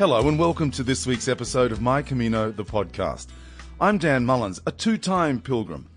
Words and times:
Hello 0.00 0.26
and 0.26 0.38
welcome 0.38 0.70
to 0.70 0.82
this 0.82 1.06
week's 1.06 1.28
episode 1.28 1.72
of 1.72 1.82
My 1.82 2.00
Camino, 2.00 2.50
the 2.50 2.64
podcast. 2.64 3.26
I'm 3.78 3.98
Dan 3.98 4.24
Mullins, 4.24 4.58
a 4.64 4.72
two 4.72 4.96
time 4.96 5.42
pilgrim. 5.42 5.90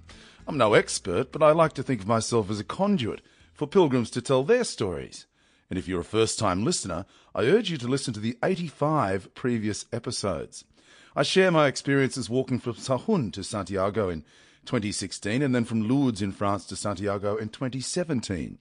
I'm 0.45 0.57
no 0.57 0.73
expert, 0.73 1.31
but 1.31 1.41
I 1.41 1.51
like 1.53 1.71
to 1.75 1.83
think 1.83 2.01
of 2.01 2.07
myself 2.07 2.49
as 2.49 2.59
a 2.59 2.65
conduit 2.65 3.21
for 3.53 3.65
pilgrims 3.65 4.09
to 4.09 4.21
tell 4.21 4.43
their 4.43 4.65
stories. 4.65 5.25
And 5.69 5.79
if 5.79 5.87
you're 5.87 6.01
a 6.01 6.03
first 6.03 6.37
time 6.37 6.65
listener, 6.65 7.05
I 7.33 7.43
urge 7.43 7.71
you 7.71 7.77
to 7.77 7.87
listen 7.87 8.13
to 8.15 8.19
the 8.19 8.37
85 8.43 9.33
previous 9.35 9.85
episodes. 9.93 10.65
I 11.15 11.23
share 11.23 11.49
my 11.49 11.67
experiences 11.67 12.29
walking 12.29 12.59
from 12.59 12.73
Sahagún 12.73 13.31
to 13.31 13.41
Santiago 13.41 14.09
in 14.09 14.23
2016 14.65 15.41
and 15.41 15.55
then 15.55 15.63
from 15.63 15.87
Lourdes 15.87 16.21
in 16.21 16.33
France 16.33 16.65
to 16.65 16.75
Santiago 16.75 17.37
in 17.37 17.47
2017. 17.47 18.57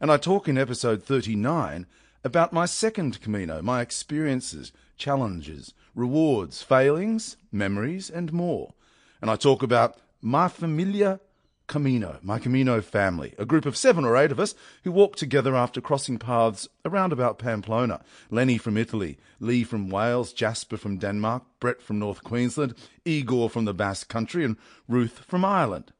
And 0.00 0.10
I 0.10 0.16
talk 0.16 0.48
in 0.48 0.56
episode 0.56 1.02
39 1.02 1.86
about 2.24 2.52
my 2.52 2.66
second 2.66 3.20
Camino, 3.20 3.62
my 3.62 3.80
experiences, 3.80 4.72
challenges, 4.96 5.74
rewards, 5.94 6.62
failings, 6.62 7.36
memories, 7.52 8.10
and 8.10 8.32
more. 8.32 8.74
And 9.20 9.30
I 9.30 9.36
talk 9.36 9.62
about 9.62 9.96
my 10.20 10.48
familia 10.48 11.20
Camino, 11.68 12.18
my 12.22 12.38
Camino 12.38 12.80
family, 12.80 13.34
a 13.38 13.44
group 13.44 13.66
of 13.66 13.76
seven 13.76 14.04
or 14.04 14.16
eight 14.16 14.32
of 14.32 14.40
us 14.40 14.54
who 14.84 14.90
walked 14.90 15.18
together 15.18 15.54
after 15.54 15.82
crossing 15.82 16.18
paths 16.18 16.66
around 16.86 17.12
about 17.12 17.38
Pamplona. 17.38 18.00
Lenny 18.30 18.56
from 18.56 18.78
Italy, 18.78 19.18
Lee 19.38 19.64
from 19.64 19.90
Wales, 19.90 20.32
Jasper 20.32 20.78
from 20.78 20.96
Denmark, 20.96 21.42
Brett 21.60 21.82
from 21.82 21.98
North 21.98 22.24
Queensland, 22.24 22.74
Igor 23.04 23.50
from 23.50 23.66
the 23.66 23.74
Basque 23.74 24.08
Country, 24.08 24.44
and 24.46 24.56
Ruth 24.88 25.24
from 25.26 25.44
Ireland. 25.44 25.92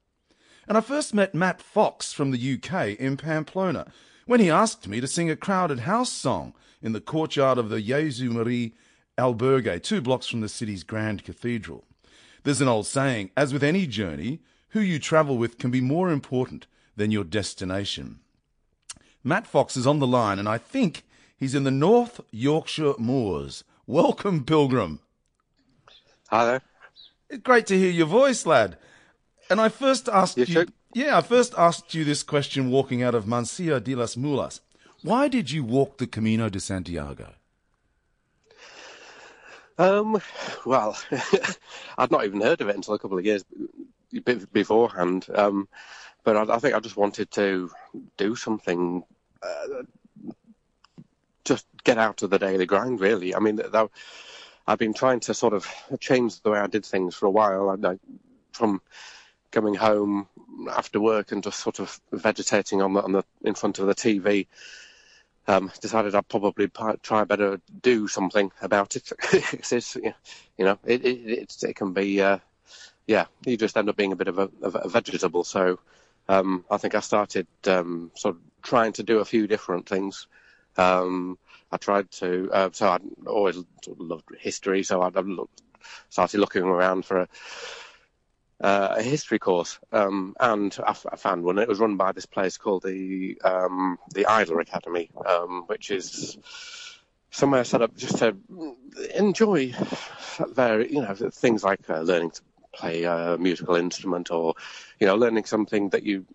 And 0.66 0.78
I 0.78 0.80
first 0.80 1.12
met 1.12 1.34
Matt 1.34 1.60
Fox 1.60 2.14
from 2.14 2.30
the 2.30 2.54
UK 2.54 2.98
in 2.98 3.18
Pamplona 3.18 3.92
when 4.28 4.40
he 4.40 4.50
asked 4.50 4.86
me 4.86 5.00
to 5.00 5.06
sing 5.06 5.30
a 5.30 5.36
Crowded 5.36 5.80
House 5.80 6.12
song 6.12 6.52
in 6.82 6.92
the 6.92 7.00
courtyard 7.00 7.56
of 7.56 7.70
the 7.70 7.80
Jesús 7.80 8.28
María 8.28 8.72
Albergue, 9.16 9.82
two 9.82 10.02
blocks 10.02 10.26
from 10.26 10.42
the 10.42 10.50
city's 10.50 10.84
Grand 10.84 11.24
Cathedral. 11.24 11.84
There's 12.42 12.60
an 12.60 12.68
old 12.68 12.86
saying, 12.86 13.30
as 13.38 13.54
with 13.54 13.64
any 13.64 13.86
journey, 13.86 14.40
who 14.68 14.80
you 14.80 14.98
travel 14.98 15.38
with 15.38 15.56
can 15.56 15.70
be 15.70 15.80
more 15.80 16.10
important 16.10 16.66
than 16.94 17.10
your 17.10 17.24
destination. 17.24 18.20
Matt 19.24 19.46
Fox 19.46 19.78
is 19.78 19.86
on 19.86 19.98
the 19.98 20.06
line, 20.06 20.38
and 20.38 20.46
I 20.46 20.58
think 20.58 21.04
he's 21.38 21.54
in 21.54 21.64
the 21.64 21.70
North 21.70 22.20
Yorkshire 22.30 22.98
Moors. 22.98 23.64
Welcome, 23.86 24.44
Pilgrim. 24.44 25.00
Hi 26.28 26.44
there. 26.44 27.38
Great 27.38 27.66
to 27.68 27.78
hear 27.78 27.90
your 27.90 28.06
voice, 28.06 28.44
lad. 28.44 28.76
And 29.48 29.58
I 29.58 29.70
first 29.70 30.06
asked 30.06 30.36
You 30.36 30.44
you. 30.44 30.66
Yeah, 30.94 31.18
I 31.18 31.20
first 31.20 31.54
asked 31.58 31.94
you 31.94 32.04
this 32.04 32.22
question 32.22 32.70
walking 32.70 33.02
out 33.02 33.14
of 33.14 33.26
Mansilla 33.26 33.82
de 33.82 33.94
las 33.94 34.14
Mulas. 34.14 34.60
Why 35.02 35.28
did 35.28 35.50
you 35.50 35.62
walk 35.62 35.98
the 35.98 36.06
Camino 36.06 36.48
de 36.48 36.60
Santiago? 36.60 37.34
Um, 39.76 40.20
well, 40.66 40.98
I'd 41.98 42.10
not 42.10 42.24
even 42.24 42.40
heard 42.40 42.60
of 42.60 42.68
it 42.68 42.74
until 42.74 42.94
a 42.94 42.98
couple 42.98 43.18
of 43.18 43.24
years 43.24 43.44
beforehand. 44.52 45.26
Um, 45.34 45.68
but 46.24 46.36
I, 46.36 46.54
I 46.54 46.58
think 46.58 46.74
I 46.74 46.80
just 46.80 46.96
wanted 46.96 47.30
to 47.32 47.70
do 48.16 48.34
something, 48.34 49.04
uh, 49.42 49.82
just 51.44 51.66
get 51.84 51.98
out 51.98 52.22
of 52.22 52.30
the 52.30 52.38
daily 52.38 52.66
grind. 52.66 53.00
Really, 53.00 53.34
I 53.34 53.38
mean, 53.38 53.56
that, 53.56 53.90
I've 54.66 54.78
been 54.78 54.94
trying 54.94 55.20
to 55.20 55.34
sort 55.34 55.52
of 55.52 55.66
change 56.00 56.40
the 56.40 56.50
way 56.50 56.58
I 56.58 56.66
did 56.66 56.84
things 56.84 57.14
for 57.14 57.26
a 57.26 57.30
while. 57.30 57.70
I, 57.70 57.88
I, 57.88 57.98
from 58.52 58.80
coming 59.50 59.74
home 59.74 60.28
after 60.70 61.00
work 61.00 61.32
and 61.32 61.42
just 61.42 61.60
sort 61.60 61.78
of 61.78 62.00
vegetating 62.12 62.82
on 62.82 62.94
the, 62.94 63.02
on 63.02 63.12
the 63.12 63.24
in 63.42 63.54
front 63.54 63.78
of 63.78 63.86
the 63.86 63.94
TV. 63.94 64.46
Um, 65.46 65.72
decided 65.80 66.14
I'd 66.14 66.28
probably 66.28 66.70
try 67.02 67.24
better 67.24 67.58
do 67.80 68.06
something 68.06 68.52
about 68.60 68.96
it. 68.96 69.10
it's, 69.72 69.96
you 69.96 70.12
know, 70.58 70.78
it, 70.84 71.04
it, 71.06 71.62
it 71.62 71.76
can 71.76 71.94
be, 71.94 72.20
uh, 72.20 72.38
yeah, 73.06 73.24
you 73.46 73.56
just 73.56 73.76
end 73.78 73.88
up 73.88 73.96
being 73.96 74.12
a 74.12 74.16
bit 74.16 74.28
of 74.28 74.38
a, 74.38 74.50
of 74.60 74.74
a 74.74 74.88
vegetable. 74.90 75.44
So 75.44 75.78
um, 76.28 76.66
I 76.70 76.76
think 76.76 76.94
I 76.94 77.00
started 77.00 77.46
um, 77.66 78.10
sort 78.14 78.34
of 78.34 78.42
trying 78.62 78.92
to 78.94 79.02
do 79.02 79.20
a 79.20 79.24
few 79.24 79.46
different 79.46 79.88
things. 79.88 80.26
Um, 80.76 81.38
I 81.72 81.78
tried 81.78 82.10
to, 82.12 82.50
uh, 82.52 82.68
so 82.72 82.88
I 82.88 82.98
always 83.26 83.56
loved 83.86 84.24
history, 84.38 84.82
so 84.82 85.00
I 85.00 85.10
started 86.10 86.40
looking 86.40 86.62
around 86.62 87.06
for 87.06 87.20
a, 87.22 87.28
uh, 88.60 88.94
a 88.98 89.02
history 89.02 89.38
course, 89.38 89.78
um, 89.92 90.34
and 90.40 90.76
I, 90.84 90.90
f- 90.90 91.06
I 91.12 91.16
found 91.16 91.44
one. 91.44 91.58
It 91.58 91.68
was 91.68 91.80
run 91.80 91.96
by 91.96 92.12
this 92.12 92.26
place 92.26 92.56
called 92.56 92.82
the 92.82 93.40
um, 93.44 93.98
the 94.14 94.26
Idler 94.26 94.60
Academy, 94.60 95.10
um, 95.26 95.64
which 95.66 95.90
is 95.90 96.38
somewhere 97.30 97.64
set 97.64 97.82
up 97.82 97.96
just 97.96 98.18
to 98.18 98.36
enjoy 99.14 99.72
very, 100.54 100.92
you 100.92 101.02
know, 101.02 101.14
things 101.14 101.62
like 101.62 101.88
uh, 101.90 102.00
learning 102.00 102.30
to 102.30 102.42
play 102.72 103.04
a 103.04 103.36
musical 103.38 103.76
instrument 103.76 104.30
or, 104.30 104.54
you 105.00 105.06
know, 105.06 105.14
learning 105.14 105.44
something 105.44 105.88
that 105.90 106.02
you 106.02 106.26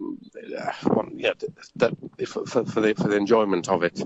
uh, 0.58 0.72
want, 0.88 1.20
yeah, 1.20 1.34
that 1.76 1.94
for, 2.28 2.46
for, 2.46 2.66
for 2.66 2.82
the 2.82 2.94
for 2.94 3.08
the 3.08 3.18
enjoyment 3.18 3.70
of 3.70 3.84
it. 3.84 4.02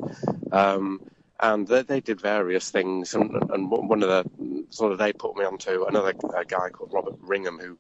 Um, 0.51 1.01
and 1.40 1.68
they, 1.68 1.84
they 1.84 2.00
did 2.00 2.20
various 2.20 2.72
things, 2.72 3.14
and, 3.14 3.31
and 3.52 3.70
one 3.70 4.03
of 4.03 4.09
the 4.09 4.66
sort 4.70 4.92
of 4.92 4.98
they 4.98 5.14
put 5.14 5.36
me 5.36 5.46
onto 5.46 5.86
another 5.86 6.14
uh, 6.36 6.44
guy 6.44 6.70
called 6.70 6.92
Robert 6.94 7.16
Wringham 7.22 7.59
who 7.59 7.78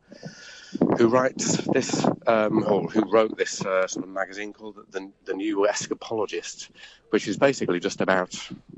who 0.97 1.07
writes 1.07 1.57
this 1.67 2.05
um, 2.27 2.63
or 2.65 2.89
who 2.89 3.09
wrote 3.09 3.37
this 3.37 3.65
uh, 3.65 3.87
sort 3.87 4.05
of 4.05 4.11
magazine 4.11 4.53
called 4.53 4.77
the, 4.91 5.11
the 5.25 5.33
New 5.33 5.65
Escapologist, 5.69 6.69
which 7.09 7.27
is 7.27 7.37
basically 7.37 7.79
just 7.79 8.01
about 8.01 8.35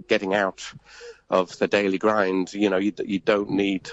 getting 0.07 0.33
out 0.33 0.63
of 1.29 1.57
the 1.57 1.67
daily 1.67 1.97
grind. 1.97 2.53
You 2.53 2.69
know, 2.69 2.77
you, 2.77 2.93
you 3.03 3.19
don't 3.19 3.49
need 3.49 3.89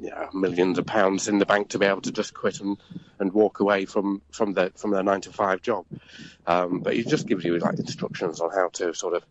you 0.00 0.10
know, 0.10 0.28
millions 0.32 0.78
of 0.78 0.86
pounds 0.86 1.28
in 1.28 1.38
the 1.38 1.46
bank 1.46 1.70
to 1.70 1.78
be 1.78 1.86
able 1.86 2.02
to 2.02 2.12
just 2.12 2.34
quit 2.34 2.60
and, 2.60 2.78
and 3.18 3.32
walk 3.32 3.60
away 3.60 3.84
from 3.84 4.22
from 4.30 4.54
the 4.54 4.72
from 4.76 4.92
the 4.92 5.02
nine 5.02 5.20
to 5.22 5.32
five 5.32 5.60
job. 5.60 5.84
Um, 6.46 6.80
but 6.80 6.94
it 6.94 7.08
just 7.08 7.26
gives 7.26 7.44
you 7.44 7.58
like 7.58 7.78
instructions 7.78 8.40
on 8.40 8.50
how 8.50 8.68
to 8.74 8.94
sort 8.94 9.14
of 9.14 9.24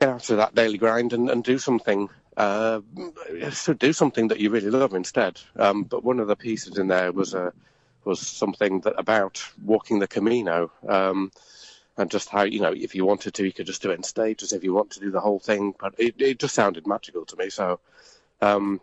get 0.00 0.08
out 0.08 0.30
of 0.30 0.36
that 0.38 0.54
daily 0.54 0.78
grind 0.78 1.12
and, 1.12 1.30
and 1.30 1.44
do 1.44 1.58
something 1.58 2.08
uh, 2.36 2.80
so 3.52 3.72
do 3.74 3.92
something 3.92 4.28
that 4.28 4.40
you 4.40 4.50
really 4.50 4.70
love 4.70 4.94
instead. 4.94 5.40
Um, 5.56 5.84
but 5.84 6.02
one 6.02 6.18
of 6.18 6.26
the 6.26 6.36
pieces 6.36 6.78
in 6.78 6.88
there 6.88 7.12
was 7.12 7.34
a 7.34 7.52
was 8.04 8.20
something 8.20 8.80
that 8.80 8.94
about 8.98 9.42
walking 9.64 9.98
the 9.98 10.08
Camino. 10.08 10.70
Um, 10.86 11.30
and 11.96 12.10
just 12.10 12.28
how 12.28 12.42
you 12.42 12.60
know, 12.60 12.72
if 12.72 12.94
you 12.94 13.04
wanted 13.04 13.34
to, 13.34 13.44
you 13.44 13.52
could 13.52 13.66
just 13.66 13.82
do 13.82 13.90
it 13.90 13.94
in 13.96 14.02
stages. 14.02 14.52
If 14.52 14.64
you 14.64 14.74
want 14.74 14.90
to 14.90 15.00
do 15.00 15.10
the 15.10 15.20
whole 15.20 15.38
thing, 15.38 15.74
but 15.78 15.94
it, 15.96 16.16
it 16.18 16.38
just 16.40 16.54
sounded 16.54 16.86
magical 16.86 17.24
to 17.26 17.36
me. 17.36 17.50
So, 17.50 17.78
um, 18.42 18.80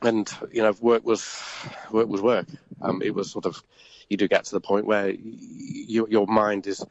and 0.00 0.30
you 0.50 0.62
know, 0.62 0.74
work 0.80 1.04
was 1.04 1.42
work 1.90 2.08
was 2.08 2.22
work. 2.22 2.46
Um, 2.80 3.02
it 3.02 3.14
was 3.14 3.30
sort 3.30 3.44
of 3.44 3.62
you 4.08 4.16
do 4.16 4.28
get 4.28 4.44
to 4.44 4.52
the 4.52 4.60
point 4.60 4.86
where 4.86 5.08
y- 5.08 5.18
y- 5.22 6.06
your 6.08 6.26
mind 6.26 6.66
is 6.66 6.82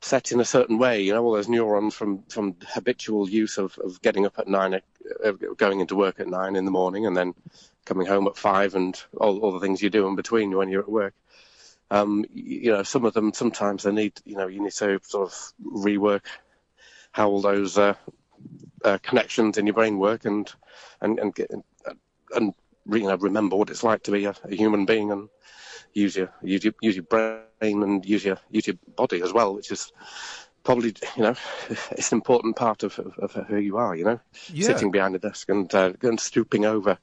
set 0.00 0.32
in 0.32 0.40
a 0.40 0.44
certain 0.44 0.78
way. 0.78 1.02
You 1.02 1.14
know, 1.14 1.24
all 1.24 1.32
those 1.32 1.48
neurons 1.48 1.94
from 1.94 2.22
from 2.28 2.56
habitual 2.68 3.28
use 3.28 3.58
of, 3.58 3.78
of 3.78 4.00
getting 4.02 4.26
up 4.26 4.38
at 4.38 4.48
nine, 4.48 4.80
uh, 5.24 5.32
going 5.56 5.80
into 5.80 5.96
work 5.96 6.20
at 6.20 6.28
nine 6.28 6.56
in 6.56 6.64
the 6.64 6.70
morning, 6.70 7.06
and 7.06 7.16
then 7.16 7.34
coming 7.84 8.06
home 8.06 8.26
at 8.26 8.36
five, 8.36 8.74
and 8.74 9.00
all, 9.16 9.38
all 9.38 9.52
the 9.52 9.60
things 9.60 9.82
you 9.82 9.90
do 9.90 10.06
in 10.06 10.16
between 10.16 10.56
when 10.56 10.68
you're 10.68 10.82
at 10.82 10.88
work. 10.88 11.14
Um, 11.90 12.24
you 12.32 12.72
know, 12.72 12.82
some 12.82 13.04
of 13.04 13.14
them 13.14 13.32
sometimes 13.32 13.84
they 13.84 13.92
need, 13.92 14.14
you 14.24 14.36
know, 14.36 14.48
you 14.48 14.60
need 14.60 14.72
to 14.72 15.00
sort 15.02 15.28
of 15.28 15.52
rework 15.64 16.24
how 17.12 17.30
all 17.30 17.40
those 17.40 17.78
uh, 17.78 17.94
uh, 18.84 18.98
connections 18.98 19.56
in 19.56 19.66
your 19.66 19.74
brain 19.74 19.98
work, 19.98 20.24
and 20.24 20.52
and 21.00 21.18
and 21.18 21.34
get, 21.34 21.50
and 22.34 22.54
you 22.86 23.00
know 23.00 23.16
remember 23.16 23.56
what 23.56 23.70
it's 23.70 23.84
like 23.84 24.02
to 24.04 24.10
be 24.10 24.24
a, 24.24 24.34
a 24.44 24.54
human 24.54 24.84
being 24.84 25.10
and 25.10 25.28
use 25.96 26.16
your 26.16 26.30
use 26.42 26.64
your 26.64 26.74
use 26.82 26.96
your 26.96 27.04
brain 27.04 27.82
and 27.82 28.04
use 28.04 28.24
your 28.24 28.38
use 28.50 28.66
your 28.66 28.76
body 28.96 29.22
as 29.22 29.32
well, 29.32 29.54
which 29.54 29.70
is 29.70 29.92
probably 30.62 30.94
you 31.16 31.22
know 31.22 31.34
it's 31.92 32.12
an 32.12 32.16
important 32.18 32.56
part 32.56 32.82
of, 32.82 32.98
of, 32.98 33.18
of 33.18 33.46
who 33.46 33.56
you 33.56 33.76
are. 33.78 33.96
You 33.96 34.04
know, 34.04 34.20
Yeah. 34.52 34.66
sitting 34.66 34.90
behind 34.90 35.14
a 35.16 35.18
desk 35.18 35.48
and 35.48 35.72
uh, 35.74 35.92
and 36.02 36.20
stooping 36.20 36.66
over 36.66 36.98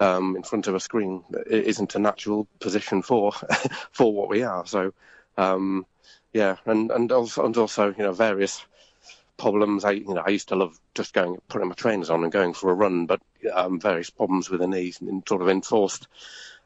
um, 0.00 0.36
in 0.36 0.42
front 0.42 0.66
of 0.66 0.74
a 0.74 0.80
screen 0.80 1.24
isn't 1.46 1.94
a 1.94 1.98
natural 1.98 2.46
position 2.60 3.02
for 3.02 3.32
for 3.92 4.12
what 4.12 4.28
we 4.28 4.42
are. 4.42 4.66
So 4.66 4.92
um, 5.38 5.86
yeah, 6.32 6.56
and 6.66 6.90
and 6.90 7.12
also 7.12 7.44
and 7.44 7.56
also 7.56 7.94
you 7.96 8.02
know 8.02 8.12
various 8.12 8.64
problems. 9.38 9.84
I 9.84 9.92
you 9.92 10.14
know 10.14 10.22
I 10.26 10.30
used 10.30 10.48
to 10.48 10.56
love 10.56 10.78
just 10.94 11.14
going 11.14 11.40
putting 11.48 11.68
my 11.68 11.74
trainers 11.74 12.10
on 12.10 12.24
and 12.24 12.32
going 12.32 12.54
for 12.54 12.70
a 12.70 12.74
run, 12.74 13.06
but 13.06 13.20
um, 13.54 13.78
various 13.80 14.10
problems 14.10 14.50
with 14.50 14.60
the 14.60 14.66
knees 14.66 15.00
and 15.00 15.22
sort 15.28 15.42
of 15.42 15.48
enforced. 15.48 16.08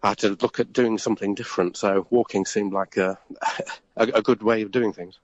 I 0.07 0.11
had 0.11 0.19
to 0.19 0.37
look 0.41 0.61
at 0.61 0.73
doing 0.73 0.99
something 0.99 1.35
different. 1.35 1.77
So 1.77 2.07
walking 2.11 2.45
seemed 2.45 2.73
like 2.73 2.97
a 2.97 3.19
a, 3.97 4.05
a 4.15 4.23
good 4.23 4.43
way 4.43 4.63
of 4.63 4.71
doing 4.71 4.93
things. 4.93 5.19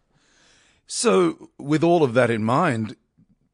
So, 0.87 1.50
with 1.58 1.82
all 1.84 2.02
of 2.02 2.14
that 2.14 2.31
in 2.31 2.44
mind, 2.44 2.96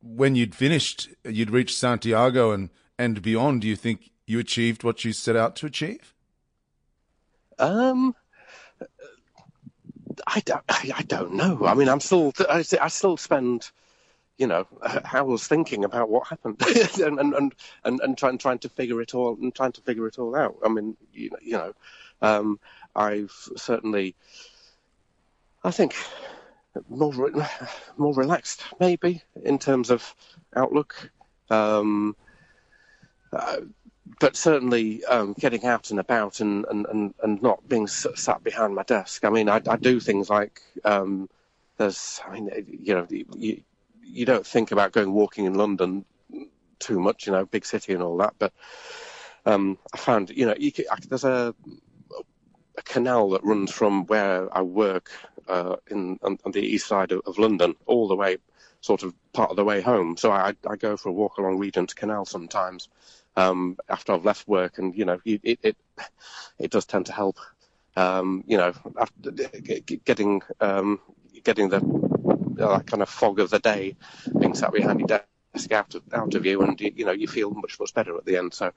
when 0.02 0.34
you'd 0.34 0.54
finished, 0.54 1.08
you'd 1.24 1.50
reached 1.50 1.76
Santiago 1.76 2.50
and, 2.52 2.70
and 2.98 3.20
beyond, 3.22 3.60
do 3.60 3.68
you 3.68 3.76
think 3.76 4.10
you 4.26 4.38
achieved 4.38 4.82
what 4.82 5.04
you 5.04 5.12
set 5.12 5.36
out 5.36 5.54
to 5.56 5.66
achieve? 5.66 6.14
Um, 7.58 8.14
I 10.26 10.40
don't, 10.40 10.64
I 10.68 11.04
don't 11.06 11.34
know. 11.34 11.66
I 11.66 11.74
mean, 11.74 11.88
I'm 11.88 12.00
still, 12.00 12.32
I 12.48 12.88
still 12.88 13.16
spend, 13.16 13.70
you 14.38 14.46
know, 14.46 14.66
how 15.04 15.24
was 15.24 15.46
thinking 15.46 15.84
about 15.84 16.08
what 16.08 16.28
happened 16.28 16.62
and, 17.00 17.18
and, 17.18 17.34
and, 17.34 18.00
and, 18.00 18.16
trying, 18.16 18.38
trying 18.38 18.58
to 18.60 18.68
figure 18.68 19.00
it 19.02 19.14
all 19.14 19.36
and 19.40 19.54
trying 19.54 19.72
to 19.72 19.80
figure 19.80 20.06
it 20.06 20.18
all 20.18 20.34
out. 20.36 20.56
I 20.64 20.68
mean, 20.68 20.96
you 21.12 21.30
know, 21.30 21.38
you 21.42 21.52
know 21.52 21.74
um, 22.22 22.60
I've 22.94 23.34
certainly, 23.56 24.14
I 25.64 25.72
think, 25.72 25.94
more 26.88 27.12
more 27.96 28.14
relaxed 28.14 28.62
maybe 28.78 29.22
in 29.44 29.58
terms 29.58 29.90
of 29.90 30.14
outlook. 30.54 31.10
Um, 31.50 32.16
uh, 33.32 33.58
but 34.20 34.36
certainly 34.36 35.04
um, 35.04 35.34
getting 35.38 35.64
out 35.66 35.90
and 35.90 36.00
about 36.00 36.40
and, 36.40 36.64
and, 36.70 36.86
and, 36.86 37.14
and 37.22 37.42
not 37.42 37.68
being 37.68 37.86
sat 37.86 38.42
behind 38.42 38.74
my 38.74 38.82
desk. 38.84 39.24
I 39.24 39.30
mean, 39.30 39.48
I, 39.48 39.60
I 39.68 39.76
do 39.76 40.00
things 40.00 40.30
like 40.30 40.62
um, 40.84 41.28
there's, 41.76 42.20
I 42.26 42.32
mean, 42.32 42.50
you 42.66 42.94
know, 42.94 43.06
you, 43.10 43.62
you 44.08 44.24
don't 44.26 44.46
think 44.46 44.72
about 44.72 44.92
going 44.92 45.12
walking 45.12 45.44
in 45.44 45.54
London 45.54 46.04
too 46.78 47.00
much, 47.00 47.26
you 47.26 47.32
know, 47.32 47.44
big 47.44 47.64
city 47.64 47.92
and 47.92 48.02
all 48.02 48.16
that. 48.18 48.34
But 48.38 48.52
um, 49.46 49.78
I 49.92 49.96
found, 49.96 50.30
you 50.30 50.46
know, 50.46 50.54
you 50.58 50.72
could, 50.72 50.86
there's 51.08 51.24
a, 51.24 51.54
a 52.76 52.82
canal 52.82 53.30
that 53.30 53.44
runs 53.44 53.72
from 53.72 54.06
where 54.06 54.54
I 54.56 54.62
work 54.62 55.10
uh, 55.48 55.76
in 55.90 56.18
on, 56.22 56.38
on, 56.44 56.52
the 56.52 56.60
east 56.60 56.86
side 56.86 57.12
of, 57.12 57.22
of, 57.26 57.38
London 57.38 57.74
all 57.86 58.06
the 58.06 58.16
way, 58.16 58.36
sort 58.80 59.02
of 59.02 59.14
part 59.32 59.50
of 59.50 59.56
the 59.56 59.64
way 59.64 59.80
home. 59.80 60.16
So 60.16 60.30
I, 60.30 60.54
I 60.68 60.76
go 60.76 60.96
for 60.96 61.08
a 61.08 61.12
walk 61.12 61.38
along 61.38 61.58
Regent's 61.58 61.94
Canal 61.94 62.26
sometimes 62.26 62.88
um, 63.38 63.78
after 63.88 64.12
I've 64.12 64.24
left 64.24 64.48
work, 64.48 64.78
and 64.78 64.94
you 64.94 65.04
know, 65.04 65.20
it 65.24 65.40
it 65.62 65.76
it 66.58 66.70
does 66.70 66.84
tend 66.84 67.06
to 67.06 67.12
help. 67.12 67.38
Um, 67.96 68.44
you 68.46 68.56
know, 68.56 68.72
after 69.00 69.30
getting 69.30 70.42
um, 70.60 71.00
getting 71.44 71.68
the 71.68 72.07
uh, 72.60 72.80
kind 72.80 73.02
of 73.02 73.08
fog 73.08 73.40
of 73.40 73.50
the 73.50 73.58
day 73.58 73.96
being 74.38 74.54
sat 74.54 74.72
behind 74.72 75.00
your 75.00 75.08
desk 75.08 75.72
out 75.72 75.94
of 75.94 76.02
out 76.12 76.34
of 76.34 76.46
you, 76.46 76.62
and 76.62 76.80
you 76.80 77.04
know, 77.04 77.12
you 77.12 77.26
feel 77.26 77.50
much 77.50 77.78
much 77.78 77.94
better 77.94 78.16
at 78.16 78.24
the 78.24 78.36
end. 78.36 78.54
So, 78.54 78.72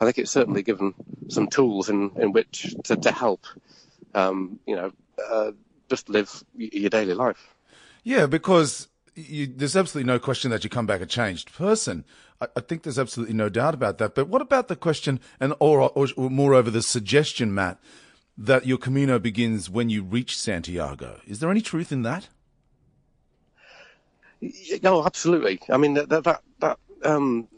I 0.00 0.04
think 0.04 0.18
it's 0.18 0.30
certainly 0.30 0.62
given 0.62 0.94
some 1.28 1.48
tools 1.48 1.88
in 1.88 2.10
in 2.16 2.32
which 2.32 2.74
to, 2.84 2.96
to 2.96 3.12
help. 3.12 3.46
Um, 4.14 4.58
you 4.66 4.74
know, 4.74 4.92
uh, 5.30 5.52
just 5.88 6.08
live 6.08 6.44
your 6.56 6.90
daily 6.90 7.14
life. 7.14 7.54
Yeah, 8.02 8.26
because 8.26 8.88
you, 9.14 9.46
there's 9.46 9.76
absolutely 9.76 10.10
no 10.10 10.18
question 10.18 10.50
that 10.50 10.64
you 10.64 10.70
come 10.70 10.86
back 10.86 11.00
a 11.00 11.06
changed 11.06 11.52
person. 11.52 12.04
I, 12.40 12.48
I, 12.56 12.60
think 12.60 12.82
there's 12.82 12.98
absolutely 12.98 13.34
no 13.34 13.48
doubt 13.48 13.74
about 13.74 13.98
that. 13.98 14.14
But 14.14 14.28
what 14.28 14.42
about 14.42 14.68
the 14.68 14.76
question, 14.76 15.20
and 15.38 15.54
or, 15.58 15.90
or, 15.90 16.08
or 16.16 16.30
moreover, 16.30 16.70
the 16.70 16.82
suggestion, 16.82 17.54
Matt, 17.54 17.78
that 18.38 18.66
your 18.66 18.78
Camino 18.78 19.18
begins 19.18 19.68
when 19.68 19.90
you 19.90 20.02
reach 20.02 20.38
Santiago? 20.38 21.20
Is 21.26 21.40
there 21.40 21.50
any 21.50 21.60
truth 21.60 21.92
in 21.92 22.02
that? 22.02 22.28
No, 24.82 25.04
absolutely. 25.04 25.60
I 25.68 25.76
mean 25.76 25.94
that 25.94 26.08
that 26.08 26.42
that 26.60 26.78
um, 27.04 27.48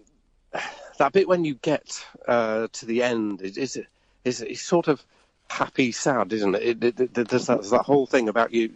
that 0.98 1.12
bit 1.12 1.28
when 1.28 1.44
you 1.44 1.54
get 1.54 2.04
uh, 2.26 2.68
to 2.72 2.86
the 2.86 3.02
end 3.02 3.42
is 3.42 3.56
is 3.56 3.80
is, 4.24 4.40
is 4.40 4.60
sort 4.60 4.88
of 4.88 5.04
happy 5.48 5.92
sad, 5.92 6.32
isn't 6.32 6.54
it? 6.54 6.82
it, 6.82 7.00
it, 7.00 7.14
there's, 7.14 7.46
that, 7.46 7.58
there's 7.58 7.70
that 7.70 7.82
whole 7.82 8.06
thing 8.06 8.28
about 8.28 8.52
you 8.52 8.72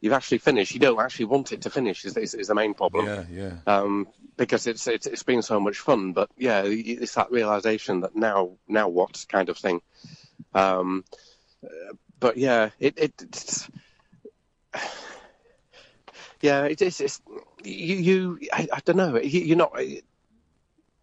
you've 0.00 0.12
actually 0.12 0.38
finished. 0.38 0.74
You 0.74 0.80
don't 0.80 1.00
actually 1.00 1.26
want 1.26 1.52
it 1.52 1.62
to 1.62 1.70
finish. 1.70 2.04
Is, 2.04 2.16
is, 2.16 2.34
is 2.34 2.48
the 2.48 2.54
main 2.54 2.74
problem? 2.74 3.06
Yeah, 3.06 3.24
yeah. 3.30 3.52
Um, 3.66 4.08
because 4.36 4.66
it's, 4.66 4.86
it's 4.86 5.06
it's 5.06 5.22
been 5.22 5.42
so 5.42 5.60
much 5.60 5.78
fun, 5.78 6.12
but 6.12 6.30
yeah, 6.36 6.62
it's 6.64 7.14
that 7.14 7.30
realization 7.30 8.00
that 8.00 8.16
now 8.16 8.52
now 8.68 8.88
what 8.88 9.24
kind 9.28 9.48
of 9.48 9.58
thing. 9.58 9.80
Um, 10.54 11.04
but 12.18 12.36
yeah, 12.36 12.70
it, 12.78 12.98
it 12.98 13.12
it's 13.20 13.68
yeah, 16.42 16.64
it, 16.64 16.82
it's, 16.82 17.00
it's 17.00 17.22
you 17.64 17.96
you 17.96 18.38
I, 18.52 18.68
I 18.72 18.80
don't 18.84 18.96
know. 18.96 19.16
You, 19.18 19.54
are 19.54 19.56
not 19.56 19.78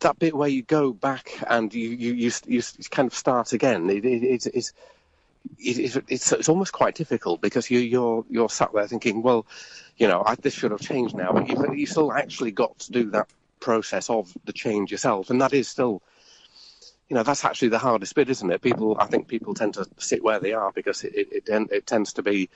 that 0.01 0.19
bit 0.19 0.35
where 0.35 0.49
you 0.49 0.61
go 0.61 0.91
back 0.93 1.31
and 1.47 1.73
you 1.73 1.89
you 1.89 2.13
you, 2.13 2.31
you 2.45 2.61
kind 2.91 3.07
of 3.07 3.15
start 3.15 3.53
again. 3.53 3.89
It, 3.89 4.05
it, 4.05 4.23
it's, 4.23 4.45
it's 4.47 4.73
it, 5.57 6.03
it's, 6.09 6.31
it's 6.33 6.49
almost 6.49 6.73
quite 6.73 6.95
difficult 6.95 7.39
because 7.39 7.71
you, 7.71 7.79
you're 7.79 8.25
you're 8.29 8.49
sat 8.49 8.73
there 8.73 8.87
thinking, 8.87 9.21
well, 9.23 9.45
you 9.97 10.09
know, 10.09 10.23
I, 10.25 10.35
this 10.35 10.53
should 10.53 10.71
have 10.71 10.81
changed 10.81 11.15
now, 11.15 11.31
but 11.31 11.47
you've, 11.47 11.77
you 11.77 11.85
still 11.85 12.11
actually 12.11 12.51
got 12.51 12.77
to 12.79 12.91
do 12.91 13.09
that 13.11 13.29
process 13.61 14.09
of 14.09 14.35
the 14.43 14.53
change 14.53 14.91
yourself, 14.91 15.29
and 15.29 15.39
that 15.41 15.53
is 15.53 15.69
still, 15.69 16.01
you 17.07 17.15
know, 17.15 17.23
that's 17.23 17.45
actually 17.45 17.69
the 17.69 17.79
hardest 17.79 18.13
bit, 18.13 18.29
isn't 18.29 18.51
it? 18.51 18.61
People, 18.61 18.97
I 18.99 19.05
think 19.05 19.29
people 19.29 19.53
tend 19.53 19.75
to 19.75 19.87
sit 19.97 20.21
where 20.21 20.41
they 20.41 20.51
are 20.51 20.73
because 20.73 21.05
it 21.05 21.13
it, 21.15 21.43
it, 21.47 21.71
it 21.71 21.87
tends 21.87 22.11
to 22.13 22.23
be 22.23 22.49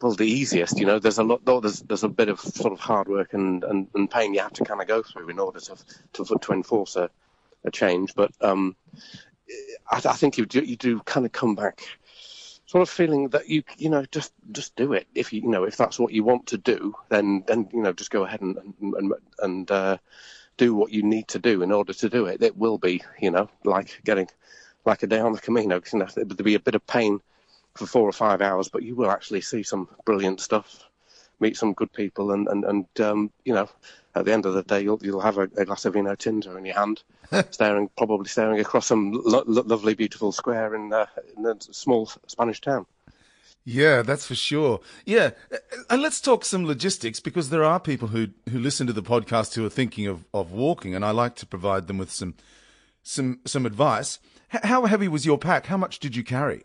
well 0.00 0.12
the 0.12 0.24
easiest. 0.24 0.78
You 0.78 0.86
know, 0.86 0.98
there's 0.98 1.18
a 1.18 1.24
lot, 1.24 1.44
though. 1.44 1.60
There's 1.60 1.80
there's 1.80 2.04
a 2.04 2.08
bit 2.08 2.28
of 2.28 2.40
sort 2.40 2.72
of 2.72 2.80
hard 2.80 3.08
work 3.08 3.34
and, 3.34 3.64
and, 3.64 3.88
and 3.94 4.10
pain 4.10 4.34
you 4.34 4.40
have 4.40 4.52
to 4.54 4.64
kind 4.64 4.80
of 4.80 4.88
go 4.88 5.02
through 5.02 5.28
in 5.28 5.38
order 5.38 5.60
to 5.60 5.76
to 6.14 6.24
to 6.24 6.52
enforce 6.52 6.96
a, 6.96 7.10
a 7.64 7.70
change, 7.70 8.14
but 8.14 8.32
um, 8.40 8.76
I, 9.90 9.96
I 9.96 10.12
think 10.14 10.38
you 10.38 10.46
do, 10.46 10.60
you 10.60 10.76
do 10.76 11.00
kind 11.00 11.26
of 11.26 11.32
come 11.32 11.54
back 11.54 11.82
sort 12.66 12.82
of 12.82 12.90
feeling 12.90 13.28
that 13.30 13.48
you 13.48 13.62
you 13.78 13.88
know 13.88 14.04
just 14.12 14.32
just 14.52 14.76
do 14.76 14.92
it 14.92 15.06
if 15.14 15.32
you 15.32 15.40
you 15.40 15.48
know 15.48 15.64
if 15.64 15.78
that's 15.78 15.98
what 15.98 16.12
you 16.12 16.22
want 16.22 16.46
to 16.48 16.58
do 16.58 16.94
then 17.08 17.42
then 17.46 17.66
you 17.72 17.80
know 17.80 17.94
just 17.94 18.10
go 18.10 18.24
ahead 18.24 18.42
and 18.42 18.58
and 18.78 19.14
and 19.38 19.70
uh, 19.70 19.96
do 20.58 20.74
what 20.74 20.92
you 20.92 21.02
need 21.02 21.26
to 21.28 21.38
do 21.38 21.62
in 21.62 21.72
order 21.72 21.94
to 21.94 22.10
do 22.10 22.26
it. 22.26 22.42
It 22.42 22.58
will 22.58 22.76
be 22.76 23.02
you 23.18 23.30
know 23.30 23.48
like 23.64 24.02
getting 24.04 24.28
like 24.84 25.02
a 25.02 25.06
day 25.06 25.20
on 25.20 25.32
the 25.32 25.40
Camino. 25.40 25.80
You 25.90 26.00
know, 26.00 26.08
there'll 26.14 26.34
be 26.34 26.54
a 26.54 26.60
bit 26.60 26.74
of 26.74 26.86
pain 26.86 27.20
for 27.78 27.86
four 27.86 28.08
or 28.08 28.12
five 28.12 28.42
hours, 28.42 28.68
but 28.68 28.82
you 28.82 28.94
will 28.96 29.10
actually 29.10 29.40
see 29.40 29.62
some 29.62 29.88
brilliant 30.04 30.40
stuff, 30.40 30.84
meet 31.40 31.56
some 31.56 31.72
good 31.72 31.92
people, 31.92 32.32
and 32.32 32.48
and 32.48 32.64
and 32.64 33.00
um, 33.00 33.30
you 33.44 33.54
know 33.54 33.68
at 34.18 34.24
the 34.24 34.32
end 34.32 34.46
of 34.46 34.54
the 34.54 34.62
day, 34.62 34.80
you'll 34.80 34.98
you'll 35.02 35.20
have 35.20 35.38
a, 35.38 35.48
a 35.56 35.64
glass 35.64 35.84
of 35.84 35.94
vino 35.94 36.14
tinto 36.14 36.56
in 36.56 36.64
your 36.64 36.74
hand, 36.74 37.02
staring 37.50 37.88
probably 37.96 38.28
staring 38.28 38.60
across 38.60 38.86
some 38.86 39.12
lo- 39.12 39.44
lo- 39.46 39.62
lovely, 39.64 39.94
beautiful 39.94 40.32
square 40.32 40.74
in, 40.74 40.92
uh, 40.92 41.06
in 41.36 41.46
a 41.46 41.56
small 41.60 42.10
Spanish 42.26 42.60
town. 42.60 42.86
Yeah, 43.64 44.02
that's 44.02 44.26
for 44.26 44.34
sure. 44.34 44.80
Yeah, 45.04 45.30
and 45.90 46.00
let's 46.00 46.20
talk 46.20 46.44
some 46.44 46.66
logistics 46.66 47.20
because 47.20 47.50
there 47.50 47.64
are 47.64 47.78
people 47.78 48.08
who 48.08 48.28
who 48.50 48.58
listen 48.58 48.86
to 48.86 48.92
the 48.92 49.02
podcast 49.02 49.54
who 49.54 49.64
are 49.64 49.70
thinking 49.70 50.06
of, 50.06 50.24
of 50.34 50.52
walking, 50.52 50.94
and 50.94 51.04
I 51.04 51.10
like 51.10 51.36
to 51.36 51.46
provide 51.46 51.86
them 51.86 51.98
with 51.98 52.10
some 52.10 52.34
some 53.02 53.40
some 53.44 53.66
advice. 53.66 54.18
H- 54.52 54.62
how 54.64 54.86
heavy 54.86 55.06
was 55.08 55.26
your 55.26 55.38
pack? 55.38 55.66
How 55.66 55.76
much 55.76 55.98
did 55.98 56.16
you 56.16 56.24
carry? 56.24 56.64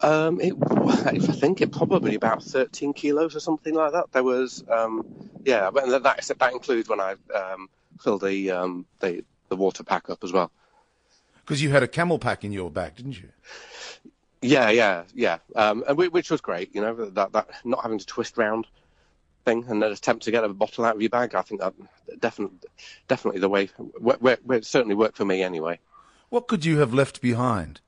Um, 0.00 0.40
it, 0.40 0.54
I 0.70 1.18
think 1.18 1.60
it 1.60 1.72
probably 1.72 2.14
about 2.14 2.42
13 2.42 2.92
kilos 2.92 3.34
or 3.36 3.40
something 3.40 3.74
like 3.74 3.92
that. 3.92 4.12
There 4.12 4.24
was, 4.24 4.64
um, 4.70 5.06
yeah, 5.44 5.70
but 5.70 5.86
that, 5.88 6.02
that, 6.02 6.38
that 6.38 6.52
includes 6.52 6.88
when 6.88 7.00
I 7.00 7.16
um, 7.34 7.68
filled 8.00 8.22
the, 8.22 8.50
um, 8.50 8.86
the 9.00 9.24
the 9.50 9.56
water 9.56 9.84
pack 9.84 10.08
up 10.08 10.24
as 10.24 10.32
well. 10.32 10.50
Because 11.40 11.62
you 11.62 11.70
had 11.70 11.82
a 11.82 11.88
camel 11.88 12.18
pack 12.18 12.44
in 12.44 12.52
your 12.52 12.70
bag, 12.70 12.96
didn't 12.96 13.20
you? 13.20 13.28
Yeah, 14.40 14.70
yeah, 14.70 15.02
yeah, 15.14 15.38
um, 15.54 15.84
and 15.86 15.98
we, 15.98 16.08
which 16.08 16.30
was 16.30 16.40
great. 16.40 16.74
You 16.74 16.80
know, 16.80 17.10
that 17.10 17.32
that 17.32 17.48
not 17.64 17.82
having 17.82 17.98
to 17.98 18.06
twist 18.06 18.38
round 18.38 18.66
thing 19.44 19.64
and 19.68 19.82
then 19.82 19.92
attempt 19.92 20.24
to 20.24 20.30
get 20.30 20.44
a 20.44 20.48
bottle 20.48 20.84
out 20.86 20.94
of 20.94 21.02
your 21.02 21.10
bag. 21.10 21.34
I 21.34 21.42
think 21.42 21.60
that 21.60 21.74
definitely 22.20 22.56
definitely 23.06 23.40
the 23.40 23.50
way. 23.50 23.66
Where, 23.76 24.16
where, 24.16 24.38
where 24.44 24.58
it 24.58 24.64
certainly 24.64 24.94
worked 24.94 25.18
for 25.18 25.26
me 25.26 25.42
anyway. 25.42 25.78
What 26.30 26.48
could 26.48 26.64
you 26.64 26.78
have 26.78 26.94
left 26.94 27.20
behind? 27.20 27.80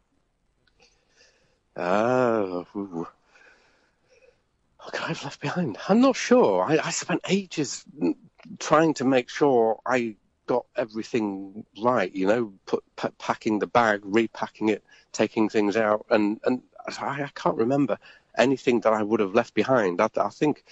Oh, 1.76 2.66
what 2.72 3.08
could 4.92 5.00
oh, 5.00 5.04
I 5.04 5.08
have 5.08 5.24
left 5.24 5.40
behind? 5.40 5.78
I'm 5.88 6.00
not 6.00 6.16
sure. 6.16 6.64
I, 6.64 6.78
I 6.78 6.90
spent 6.90 7.22
ages 7.28 7.84
trying 8.58 8.94
to 8.94 9.04
make 9.04 9.28
sure 9.28 9.80
I 9.86 10.16
got 10.46 10.66
everything 10.76 11.64
right. 11.82 12.14
You 12.14 12.26
know, 12.26 12.52
put, 12.66 12.84
put, 12.96 13.16
packing 13.18 13.58
the 13.58 13.66
bag, 13.66 14.00
repacking 14.04 14.68
it, 14.68 14.84
taking 15.12 15.48
things 15.48 15.76
out, 15.76 16.04
and 16.10 16.40
and 16.44 16.62
I, 17.00 17.22
I, 17.22 17.30
can't 17.34 17.56
remember 17.56 17.98
anything 18.36 18.80
that 18.80 18.92
I 18.92 19.02
would 19.02 19.20
have 19.20 19.34
left 19.34 19.54
behind. 19.54 20.00
I, 20.00 20.10
I 20.16 20.28
think, 20.28 20.64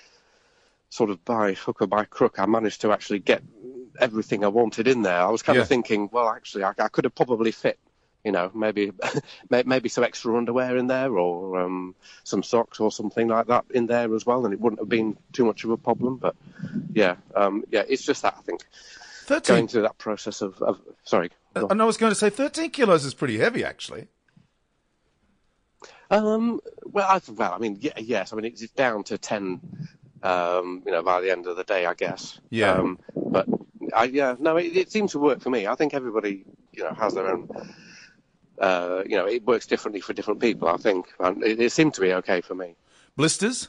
sort 0.90 1.10
of 1.10 1.24
by 1.24 1.54
hook 1.54 1.80
or 1.80 1.86
by 1.86 2.04
crook, 2.04 2.38
I 2.38 2.46
managed 2.46 2.82
to 2.82 2.92
actually 2.92 3.20
get 3.20 3.42
everything 3.98 4.44
I 4.44 4.48
wanted 4.48 4.88
in 4.88 5.02
there. 5.02 5.20
I 5.20 5.30
was 5.30 5.42
kind 5.42 5.56
yeah. 5.56 5.62
of 5.62 5.68
thinking, 5.68 6.08
well, 6.12 6.28
actually, 6.28 6.64
I, 6.64 6.72
I 6.78 6.88
could 6.88 7.04
have 7.04 7.14
probably 7.14 7.52
fit 7.52 7.78
you 8.24 8.32
know, 8.32 8.50
maybe 8.54 8.92
maybe 9.50 9.88
some 9.88 10.04
extra 10.04 10.36
underwear 10.36 10.76
in 10.76 10.86
there 10.86 11.16
or 11.16 11.60
um, 11.60 11.94
some 12.24 12.42
socks 12.42 12.80
or 12.80 12.90
something 12.90 13.28
like 13.28 13.46
that 13.46 13.64
in 13.70 13.86
there 13.86 14.14
as 14.14 14.26
well, 14.26 14.44
and 14.44 14.54
it 14.54 14.60
wouldn't 14.60 14.80
have 14.80 14.88
been 14.88 15.16
too 15.32 15.44
much 15.44 15.64
of 15.64 15.70
a 15.70 15.76
problem. 15.76 16.16
But 16.16 16.36
yeah, 16.92 17.16
um, 17.34 17.64
yeah, 17.70 17.84
it's 17.88 18.04
just 18.04 18.22
that 18.22 18.34
I 18.38 18.42
think 18.42 18.64
13... 19.26 19.54
going 19.54 19.68
through 19.68 19.82
that 19.82 19.98
process 19.98 20.42
of, 20.42 20.60
of 20.62 20.78
sorry. 21.04 21.30
And 21.54 21.82
I 21.82 21.84
was 21.84 21.96
going 21.96 22.10
to 22.10 22.14
say 22.14 22.30
13 22.30 22.70
kilos 22.70 23.04
is 23.04 23.14
pretty 23.14 23.38
heavy, 23.38 23.64
actually. 23.64 24.06
Um, 26.10 26.60
well, 26.84 27.08
I, 27.08 27.20
well, 27.32 27.52
I 27.52 27.58
mean, 27.58 27.78
yeah, 27.80 27.92
yes, 27.98 28.32
I 28.32 28.36
mean 28.36 28.44
it's 28.44 28.68
down 28.70 29.04
to 29.04 29.18
10, 29.18 29.60
um, 30.22 30.82
you 30.84 30.92
know, 30.92 31.02
by 31.02 31.20
the 31.20 31.30
end 31.30 31.46
of 31.46 31.56
the 31.56 31.64
day, 31.64 31.86
I 31.86 31.94
guess. 31.94 32.40
Yeah. 32.50 32.72
Um, 32.72 32.98
but 33.14 33.46
I, 33.94 34.04
yeah, 34.04 34.34
no, 34.38 34.56
it, 34.56 34.76
it 34.76 34.92
seems 34.92 35.12
to 35.12 35.18
work 35.18 35.40
for 35.40 35.50
me. 35.50 35.66
I 35.66 35.74
think 35.76 35.94
everybody, 35.94 36.44
you 36.72 36.82
know, 36.82 36.92
has 36.94 37.14
their 37.14 37.28
own 37.28 37.48
uh, 38.60 39.02
you 39.06 39.16
know, 39.16 39.26
it 39.26 39.44
works 39.44 39.66
differently 39.66 40.00
for 40.00 40.12
different 40.12 40.40
people, 40.40 40.68
I 40.68 40.76
think. 40.76 41.06
And 41.18 41.42
it, 41.42 41.60
it 41.60 41.72
seemed 41.72 41.94
to 41.94 42.00
be 42.00 42.12
okay 42.14 42.40
for 42.42 42.54
me. 42.54 42.74
Blisters? 43.16 43.68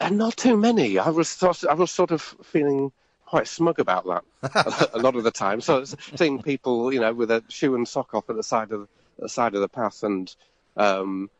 And 0.00 0.18
not 0.18 0.36
too 0.36 0.56
many. 0.56 0.98
I 0.98 1.10
was 1.10 1.28
sort 1.28 1.64
I 1.64 1.74
was 1.74 1.90
sort 1.90 2.10
of 2.10 2.22
feeling 2.22 2.90
quite 3.26 3.46
smug 3.46 3.78
about 3.78 4.06
that 4.42 4.90
a 4.94 4.98
lot 4.98 5.14
of 5.14 5.24
the 5.24 5.30
time. 5.30 5.60
So 5.60 5.84
seeing 5.84 6.42
people, 6.42 6.92
you 6.92 7.00
know, 7.00 7.12
with 7.12 7.30
a 7.30 7.44
shoe 7.48 7.74
and 7.76 7.86
sock 7.86 8.14
off 8.14 8.28
at 8.28 8.36
the 8.36 8.42
side 8.42 8.72
of 8.72 8.88
the 9.18 9.28
side 9.28 9.54
of 9.54 9.60
the 9.60 9.68
path, 9.68 10.02
and 10.02 10.34
um, 10.76 11.30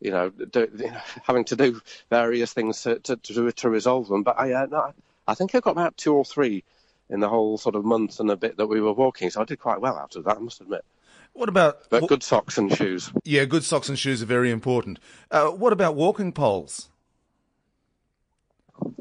you 0.00 0.10
know, 0.10 0.28
do, 0.28 0.68
you 0.76 0.90
know, 0.90 1.00
having 1.24 1.44
to 1.46 1.56
do 1.56 1.80
various 2.10 2.52
things 2.52 2.82
to 2.82 2.98
to, 3.00 3.16
to, 3.16 3.50
to 3.52 3.70
resolve 3.70 4.08
them. 4.08 4.22
But 4.22 4.38
I, 4.38 4.52
uh, 4.52 4.66
no, 4.70 4.92
I 5.26 5.34
think 5.34 5.54
I 5.54 5.60
got 5.60 5.70
about 5.70 5.96
two 5.96 6.14
or 6.14 6.24
three 6.24 6.64
in 7.12 7.20
the 7.20 7.28
whole 7.28 7.58
sort 7.58 7.74
of 7.74 7.84
month 7.84 8.18
and 8.18 8.30
a 8.30 8.36
bit 8.36 8.56
that 8.56 8.66
we 8.66 8.80
were 8.80 8.92
walking. 8.92 9.30
So 9.30 9.42
I 9.42 9.44
did 9.44 9.60
quite 9.60 9.80
well 9.80 9.96
out 9.96 10.16
of 10.16 10.24
that, 10.24 10.38
I 10.38 10.40
must 10.40 10.60
admit. 10.60 10.84
What 11.34 11.48
about 11.48 11.88
but 11.90 12.08
good 12.08 12.22
socks 12.22 12.58
and 12.58 12.74
shoes? 12.74 13.12
Yeah, 13.24 13.44
good 13.44 13.64
socks 13.64 13.88
and 13.88 13.98
shoes 13.98 14.22
are 14.22 14.26
very 14.26 14.50
important. 14.50 14.98
Uh, 15.30 15.48
what 15.48 15.72
about 15.72 15.94
walking 15.94 16.32
poles? 16.32 16.88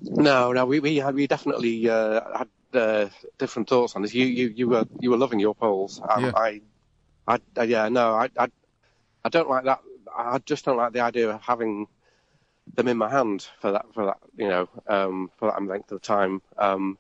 No, 0.02 0.52
no, 0.52 0.66
we 0.66 0.80
we 0.80 0.98
had, 0.98 1.16
we 1.16 1.28
definitely 1.28 1.90
uh, 1.90 2.38
had 2.38 2.48
uh, 2.74 3.10
different 3.38 3.68
thoughts 3.68 3.96
on 3.96 4.02
this. 4.02 4.14
You 4.14 4.26
you 4.26 4.48
you 4.56 4.70
were 4.70 4.86
you 5.00 5.10
were 5.10 5.18
loving 5.18 5.40
your 5.40 5.56
poles. 5.56 6.02
Um, 6.08 6.26
yeah. 6.26 6.32
I, 6.36 6.62
I, 7.28 7.40
I, 7.58 7.64
yeah, 7.64 7.90
no, 7.90 8.14
I, 8.14 8.30
I 8.38 8.48
I 9.26 9.30
don't 9.30 9.50
like 9.50 9.66
that. 9.66 9.82
I 10.16 10.40
just 10.40 10.64
don't 10.66 10.78
like 10.78 10.94
the 10.94 11.02
idea 11.02 11.30
of 11.32 11.42
having 11.42 11.88
them 12.76 12.88
in 12.88 12.98
my 12.98 13.10
hand 13.10 13.48
for 13.60 13.72
that 13.74 13.86
for 13.94 14.06
that 14.06 14.18
you 14.38 14.48
know 14.48 14.70
um, 14.88 15.32
for 15.38 15.52
that 15.52 15.62
length 15.66 15.92
of 15.92 16.02
time. 16.02 16.42
Um, 16.58 16.98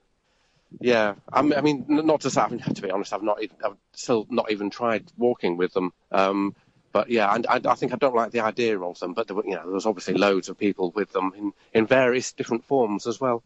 yeah, 0.79 1.15
I 1.31 1.41
mean, 1.41 1.85
not 1.87 2.21
to 2.21 2.29
say, 2.29 2.41
to 2.75 2.81
be 2.81 2.91
honest, 2.91 3.13
I've 3.13 3.23
not, 3.23 3.39
I've 3.63 3.75
still 3.93 4.25
not 4.29 4.51
even 4.51 4.69
tried 4.69 5.05
walking 5.17 5.57
with 5.57 5.73
them. 5.73 5.93
Um, 6.11 6.55
but 6.91 7.09
yeah, 7.09 7.33
and 7.33 7.47
I, 7.47 7.61
I, 7.65 7.75
think 7.75 7.93
I 7.93 7.95
don't 7.95 8.15
like 8.15 8.31
the 8.31 8.41
idea 8.41 8.79
of 8.79 8.99
them. 8.99 9.13
But 9.13 9.27
there, 9.27 9.37
you 9.45 9.55
know, 9.55 9.69
there's 9.71 9.85
obviously 9.85 10.15
loads 10.15 10.49
of 10.49 10.57
people 10.57 10.91
with 10.91 11.11
them 11.13 11.33
in, 11.37 11.53
in 11.73 11.87
various 11.87 12.33
different 12.33 12.65
forms 12.65 13.07
as 13.07 13.19
well. 13.19 13.43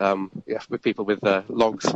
Um, 0.00 0.30
yeah, 0.46 0.60
with 0.68 0.82
people 0.82 1.04
with 1.04 1.22
uh, 1.24 1.42
logs 1.48 1.92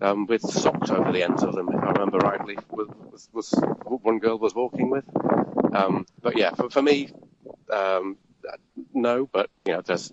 um, 0.00 0.26
with 0.26 0.42
socks 0.42 0.90
over 0.90 1.12
the 1.12 1.22
ends 1.22 1.42
of 1.42 1.54
them, 1.54 1.68
if 1.68 1.82
I 1.82 1.90
remember 1.90 2.18
rightly, 2.18 2.58
was, 2.70 2.88
was, 3.12 3.28
was 3.32 3.54
one 4.02 4.18
girl 4.18 4.38
was 4.38 4.54
walking 4.54 4.90
with. 4.90 5.04
Um, 5.74 6.06
but 6.22 6.36
yeah, 6.36 6.54
for, 6.54 6.70
for 6.70 6.82
me, 6.82 7.10
um, 7.72 8.16
no. 8.94 9.26
But 9.26 9.50
you 9.66 9.72
know, 9.72 9.82
there's 9.82 10.12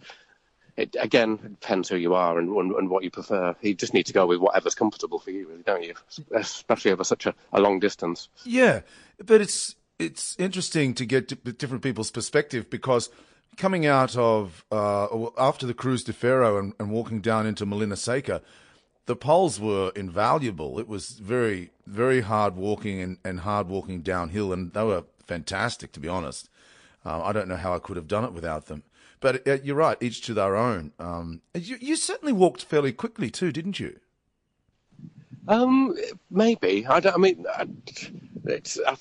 it 0.77 0.95
again 0.99 1.39
it 1.43 1.59
depends 1.59 1.89
who 1.89 1.95
you 1.95 2.13
are 2.13 2.37
and, 2.37 2.49
and, 2.49 2.71
and, 2.73 2.89
what 2.89 3.03
you 3.03 3.11
prefer. 3.11 3.55
You 3.61 3.73
just 3.73 3.93
need 3.93 4.05
to 4.07 4.13
go 4.13 4.27
with 4.27 4.39
whatever's 4.39 4.75
comfortable 4.75 5.19
for 5.19 5.31
you, 5.31 5.47
really, 5.47 5.63
don't 5.63 5.83
you? 5.83 5.93
Especially 6.33 6.91
over 6.91 7.03
such 7.03 7.25
a, 7.25 7.33
a 7.53 7.61
long 7.61 7.79
distance. 7.79 8.29
Yeah, 8.43 8.81
but 9.23 9.41
it's 9.41 9.75
it's 9.99 10.35
interesting 10.37 10.93
to 10.95 11.05
get 11.05 11.57
different 11.57 11.83
people's 11.83 12.11
perspective 12.11 12.69
because 12.69 13.09
coming 13.55 13.85
out 13.85 14.17
of 14.17 14.65
uh, 14.71 15.27
after 15.37 15.65
the 15.65 15.73
Cruz 15.73 16.03
de 16.03 16.13
Ferro 16.13 16.57
and, 16.57 16.73
and 16.79 16.91
walking 16.91 17.21
down 17.21 17.45
into 17.45 17.65
Molinaseca, 17.65 18.41
the 19.05 19.15
poles 19.15 19.59
were 19.59 19.91
invaluable. 19.95 20.79
It 20.79 20.87
was 20.87 21.11
very 21.11 21.71
very 21.87 22.21
hard 22.21 22.55
walking 22.55 22.99
and, 22.99 23.17
and 23.23 23.41
hard 23.41 23.69
walking 23.69 24.01
downhill, 24.01 24.51
and 24.51 24.73
they 24.73 24.83
were 24.83 25.03
fantastic 25.25 25.93
to 25.93 25.99
be 25.99 26.09
honest. 26.09 26.49
Uh, 27.05 27.21
I 27.23 27.31
don't 27.31 27.47
know 27.47 27.55
how 27.55 27.73
I 27.73 27.79
could 27.79 27.97
have 27.97 28.07
done 28.07 28.25
it 28.25 28.33
without 28.33 28.65
them. 28.65 28.83
But 29.19 29.47
uh, 29.47 29.57
you're 29.63 29.75
right, 29.75 29.97
each 30.01 30.21
to 30.21 30.33
their 30.33 30.55
own. 30.55 30.91
Um, 30.99 31.41
you, 31.53 31.77
you, 31.79 31.95
certainly 31.95 32.33
walked 32.33 32.63
fairly 32.63 32.91
quickly 32.91 33.29
too, 33.29 33.51
didn't 33.51 33.79
you? 33.79 33.99
Um, 35.47 35.95
maybe. 36.29 36.85
I, 36.85 37.01
I 37.13 37.17
mean, 37.17 37.45
I, 37.53 37.67
it's. 38.45 38.79
I, 38.85 38.95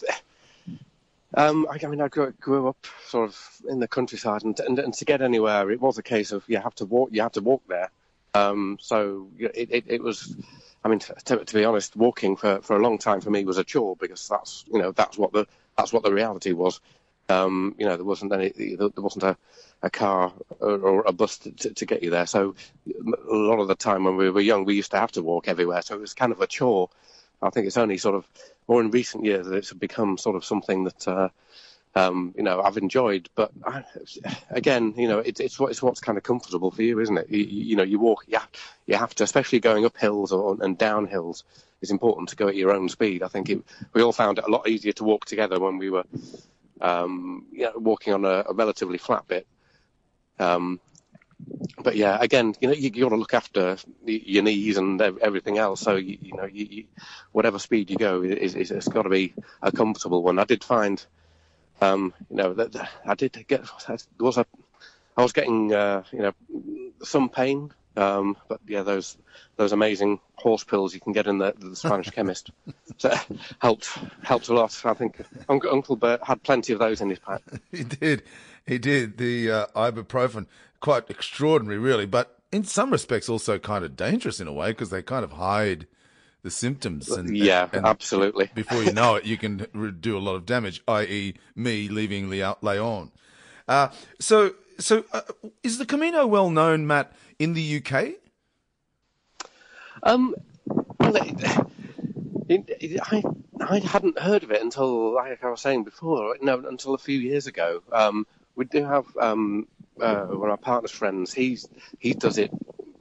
um, 1.37 1.67
I, 1.71 1.79
I, 1.83 1.89
mean, 1.89 2.01
I 2.01 2.09
grew, 2.09 2.33
grew, 2.41 2.69
up 2.69 2.87
sort 3.07 3.29
of 3.29 3.61
in 3.69 3.81
the 3.81 3.89
countryside, 3.89 4.45
and, 4.45 4.59
and, 4.61 4.79
and, 4.79 4.95
to 4.95 5.05
get 5.05 5.21
anywhere, 5.21 5.71
it 5.71 5.81
was 5.81 5.99
a 5.99 6.03
case 6.03 6.31
of 6.31 6.45
you 6.47 6.59
have 6.59 6.75
to 6.77 6.85
walk. 6.85 7.11
You 7.13 7.23
have 7.23 7.33
to 7.33 7.41
walk 7.41 7.63
there. 7.69 7.91
Um, 8.35 8.79
so 8.81 9.29
it, 9.39 9.69
it, 9.71 9.85
it, 9.87 10.03
was. 10.03 10.37
I 10.85 10.89
mean, 10.89 11.01
to, 11.01 11.45
to, 11.45 11.55
be 11.55 11.65
honest, 11.65 11.97
walking 11.97 12.37
for, 12.37 12.61
for 12.63 12.77
a 12.77 12.83
long 12.83 12.99
time 12.99 13.21
for 13.21 13.31
me 13.31 13.45
was 13.45 13.59
a 13.59 13.65
chore 13.65 13.97
because 13.97 14.29
that's 14.29 14.65
you 14.73 14.79
know 14.81 14.93
that's 14.93 15.19
what 15.19 15.33
the 15.33 15.47
that's 15.77 15.93
what 15.93 16.05
the 16.05 16.13
reality 16.13 16.53
was. 16.53 16.81
Um, 17.29 17.75
you 17.79 17.87
know, 17.87 17.97
there 17.97 18.05
wasn't 18.05 18.33
any, 18.33 18.51
there 18.51 18.91
wasn't 18.97 19.25
a, 19.25 19.37
a 19.83 19.91
car 19.91 20.33
or, 20.61 21.03
a 21.07 21.13
bus 21.13 21.39
to, 21.39 21.51
to, 21.53 21.75
to, 21.75 21.87
get 21.87 22.03
you 22.03 22.11
there. 22.11 22.27
So 22.27 22.55
a 22.87 23.35
lot 23.35 23.61
of 23.61 23.69
the 23.69 23.75
time 23.75 24.05
when 24.05 24.17
we 24.17 24.31
were 24.31 24.41
young, 24.41 24.65
we 24.65 24.75
used 24.75 24.91
to 24.91 24.99
have 24.99 25.13
to 25.13 25.23
walk 25.23 25.49
everywhere. 25.49 25.83
So 25.83 25.95
it 25.95 26.01
was 26.01 26.15
kind 26.15 26.33
of 26.33 26.41
a 26.41 26.47
chore. 26.47 26.91
I 27.41 27.51
think 27.51 27.67
it's 27.67 27.77
only 27.77 27.99
sort 27.99 28.15
of 28.15 28.27
more 28.69 28.81
in 28.81 28.91
recent 28.91 29.25
years 29.25 29.47
that 29.47 29.55
it's 29.55 29.73
become 29.73 30.19
sort 30.19 30.37
of 30.37 30.45
something 30.45 30.85
that, 30.85 31.09
uh, 31.09 31.29
um, 31.95 32.35
you 32.37 32.43
know, 32.43 32.61
I've 32.61 32.77
enjoyed. 32.77 33.29
But 33.35 33.53
I, 33.65 33.85
again, 34.51 34.95
you 34.97 35.09
know, 35.09 35.19
it, 35.19 35.41
it's 35.41 35.59
what 35.59 35.71
it's 35.71 35.83
what's 35.83 36.01
kind 36.01 36.19
of 36.19 36.25
comfortable 36.25 36.71
for 36.71 36.83
you, 36.83 37.01
isn't 37.01 37.19
it? 37.19 37.31
You, 37.31 37.45
you 37.45 37.77
know, 37.77 37.83
you 37.83 37.99
walk, 37.99 38.25
you 38.27 38.39
have, 38.39 38.49
you 38.87 38.97
have 38.97 39.15
to, 39.17 39.25
especially 39.25 39.61
going 39.61 39.85
up 39.85 39.97
hills 39.97 40.33
or, 40.33 40.57
and 40.61 40.77
down 40.79 41.07
hills. 41.07 41.45
It's 41.83 41.91
important 41.91 42.31
to 42.31 42.37
go 42.37 42.49
at 42.49 42.57
your 42.57 42.73
own 42.73 42.89
speed. 42.89 43.23
I 43.23 43.29
think 43.29 43.51
it, 43.51 43.63
we 43.93 44.03
all 44.03 44.13
found 44.13 44.39
it 44.39 44.45
a 44.47 44.51
lot 44.51 44.69
easier 44.69 44.93
to 44.95 45.05
walk 45.05 45.27
together 45.27 45.61
when 45.61 45.77
we 45.77 45.91
were 45.91 46.05
um, 46.85 47.47
walking 47.77 48.13
on 48.13 48.25
a, 48.25 48.45
a 48.47 48.53
relatively 48.53 48.99
flat 48.99 49.27
bit. 49.27 49.47
Um, 50.39 50.81
but 51.83 51.97
yeah, 51.97 52.19
again, 52.21 52.55
you 52.61 52.69
know, 52.69 52.75
you, 52.75 52.91
you 52.95 53.03
got 53.05 53.09
to 53.09 53.17
look 53.17 53.35
after 53.35 53.77
your 54.05 54.43
knees 54.43 54.77
and 54.77 55.01
everything 55.01 55.59
else. 55.59 55.81
So 55.81 55.97
you, 55.97 56.19
you 56.21 56.37
know, 56.37 56.45
you, 56.45 56.67
you, 56.71 56.85
whatever 57.33 57.59
speed 57.59 57.91
you 57.91 57.97
go, 57.97 58.23
it, 58.23 58.39
it's 58.39 58.89
got 58.89 59.03
to 59.03 59.09
be 59.09 59.33
a 59.63 59.73
comfortable 59.73 60.23
one. 60.23 60.39
I 60.39 60.45
did 60.45 60.63
find, 60.63 61.05
um, 61.81 62.13
you 62.31 62.37
know, 62.37 62.53
that 62.55 62.89
I 63.07 63.15
did 63.15 63.45
get 63.49 63.63
was 64.21 64.37
a, 64.37 64.47
I 65.17 65.23
was 65.23 65.33
getting, 65.33 65.73
uh, 65.73 66.03
you 66.13 66.19
know, 66.19 66.33
some 67.03 67.31
pain 67.31 67.73
um, 67.97 68.37
but 68.49 68.61
yeah, 68.67 68.83
those 68.83 69.17
those 69.57 69.73
amazing 69.73 70.21
horse 70.37 70.65
pills 70.65 70.95
you 70.95 71.01
can 71.01 71.13
get 71.13 71.27
in 71.27 71.39
the, 71.39 71.55
the 71.59 71.77
Spanish 71.77 72.11
chemist 72.15 72.51
so 72.97 73.15
helped 73.61 73.99
helped 74.23 74.49
a 74.49 74.55
lot. 74.55 74.81
I 74.85 74.95
think 74.95 75.21
Uncle, 75.49 75.71
Uncle 75.71 75.97
Bert 75.97 76.23
had 76.23 76.43
plenty 76.43 76.73
of 76.73 76.79
those 76.79 77.01
in 77.01 77.11
his 77.11 77.19
pack. 77.19 77.43
he 77.71 77.85
did, 77.85 78.23
he 78.67 78.79
did. 78.79 79.19
The 79.19 79.51
uh, 79.51 79.67
ibuprofen, 79.77 80.47
quite 80.81 81.09
extraordinary, 81.11 81.79
really, 81.79 82.07
but 82.07 82.39
in 82.53 82.65
some 82.65 82.91
respects 82.91 83.29
also 83.29 83.59
kind 83.59 83.85
of 83.85 83.97
dangerous 83.97 84.41
in 84.41 84.47
a 84.47 84.53
way 84.53 84.71
because 84.71 84.91
they 84.91 85.03
kind 85.03 85.25
of 85.25 85.33
hide 85.33 85.87
the 86.43 86.51
symptoms. 86.51 87.11
And, 87.11 87.37
yeah, 87.37 87.69
and 87.73 87.87
absolutely. 87.87 88.51
Before 88.55 88.83
you 88.83 88.93
know 88.93 89.17
it, 89.17 89.25
you 89.25 89.37
can 89.37 89.67
do 90.01 90.17
a 90.17 90.21
lot 90.21 90.35
of 90.35 90.47
damage, 90.47 90.83
i.e., 90.87 91.35
me 91.57 91.89
leaving 91.89 92.29
Leon. 92.29 93.11
Uh, 93.67 93.89
so, 94.21 94.55
so 94.79 95.05
uh, 95.13 95.23
is 95.63 95.79
the 95.79 95.87
Camino 95.87 96.27
well 96.27 96.51
known, 96.51 96.87
Matt? 96.87 97.13
in 97.39 97.55
the 97.55 97.83
UK? 97.85 98.15
Um, 100.03 100.35
well, 100.99 101.17
it, 101.17 101.67
it, 102.49 102.77
it, 102.81 103.01
I 103.03 103.23
I 103.61 103.79
hadn't 103.79 104.19
heard 104.19 104.43
of 104.43 104.51
it 104.51 104.61
until, 104.61 105.15
like 105.15 105.43
I 105.43 105.51
was 105.51 105.61
saying 105.61 105.85
before, 105.85 106.37
no, 106.43 106.63
until 106.67 106.95
a 106.95 106.99
few 106.99 107.19
years 107.19 107.47
ago. 107.47 107.83
Um, 107.93 108.27
we 108.57 108.67
do 108.67 108.85
have 108.85 109.07
um, 109.17 109.67
uh, 110.01 110.25
one 110.27 110.49
of 110.49 110.51
our 110.51 110.57
partner's 110.57 110.91
friends. 110.91 111.33
He's 111.33 111.69
he 111.99 112.15
does 112.15 112.39
it. 112.39 112.51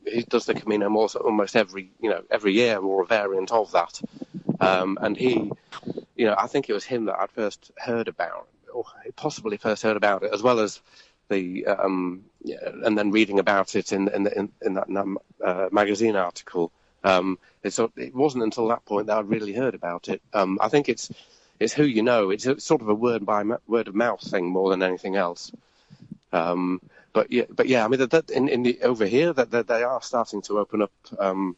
He 0.05 0.23
does 0.23 0.45
the 0.45 0.53
Camino 0.53 0.87
almost 0.89 1.55
every 1.55 1.91
you 2.01 2.09
know 2.09 2.23
every 2.31 2.53
year 2.53 2.77
or 2.77 3.03
a 3.03 3.05
variant 3.05 3.51
of 3.51 3.71
that. 3.71 4.01
Um, 4.59 4.97
and 5.01 5.17
he, 5.17 5.51
you 6.15 6.25
know, 6.25 6.35
I 6.37 6.47
think 6.47 6.69
it 6.69 6.73
was 6.73 6.85
him 6.85 7.05
that 7.05 7.19
I'd 7.19 7.31
first 7.31 7.71
heard 7.77 8.07
about, 8.07 8.47
or 8.73 8.85
possibly 9.15 9.57
first 9.57 9.83
heard 9.83 9.97
about 9.97 10.23
it, 10.23 10.33
as 10.33 10.41
well 10.41 10.59
as 10.59 10.79
the 11.33 11.65
um, 11.65 12.23
and 12.85 12.97
then 12.97 13.11
reading 13.11 13.39
about 13.39 13.75
it 13.75 13.91
in 13.91 14.07
in, 14.09 14.27
in, 14.27 14.51
in 14.61 14.73
that 14.75 15.17
uh, 15.43 15.69
magazine 15.71 16.15
article. 16.15 16.71
Um, 17.03 17.37
it 17.63 18.15
wasn't 18.15 18.43
until 18.43 18.67
that 18.69 18.85
point 18.85 19.07
that 19.07 19.17
I'd 19.17 19.29
really 19.29 19.53
heard 19.53 19.75
about 19.75 20.07
it. 20.07 20.21
Um, 20.33 20.57
I 20.61 20.69
think 20.69 20.89
it's 20.89 21.11
it's 21.59 21.73
who 21.73 21.83
you 21.83 22.01
know. 22.01 22.29
It's 22.29 22.45
a, 22.45 22.59
sort 22.59 22.81
of 22.81 22.89
a 22.89 22.95
word 22.95 23.25
by 23.25 23.43
word 23.67 23.87
of 23.87 23.95
mouth 23.95 24.21
thing 24.21 24.47
more 24.47 24.69
than 24.69 24.83
anything 24.83 25.15
else. 25.15 25.51
Um, 26.31 26.81
but 27.13 27.31
yeah, 27.31 27.45
but 27.49 27.67
yeah, 27.67 27.85
I 27.85 27.87
mean, 27.87 28.01
in, 28.33 28.49
in 28.49 28.63
the, 28.63 28.81
over 28.81 29.05
here 29.05 29.33
that, 29.33 29.51
that, 29.51 29.67
they 29.67 29.83
are 29.83 30.01
starting 30.01 30.41
to 30.43 30.57
open 30.57 30.81
up 30.81 30.91
um, 31.19 31.55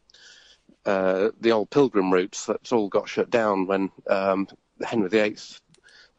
uh, 0.86 1.30
the 1.40 1.52
old 1.52 1.70
pilgrim 1.70 2.12
routes 2.12 2.46
that's 2.46 2.74
all 2.74 2.90
got 2.90 3.08
shut 3.08 3.30
down 3.30 3.66
when 3.66 3.90
um, 4.08 4.48
Henry 4.84 5.10
VIII 5.10 5.38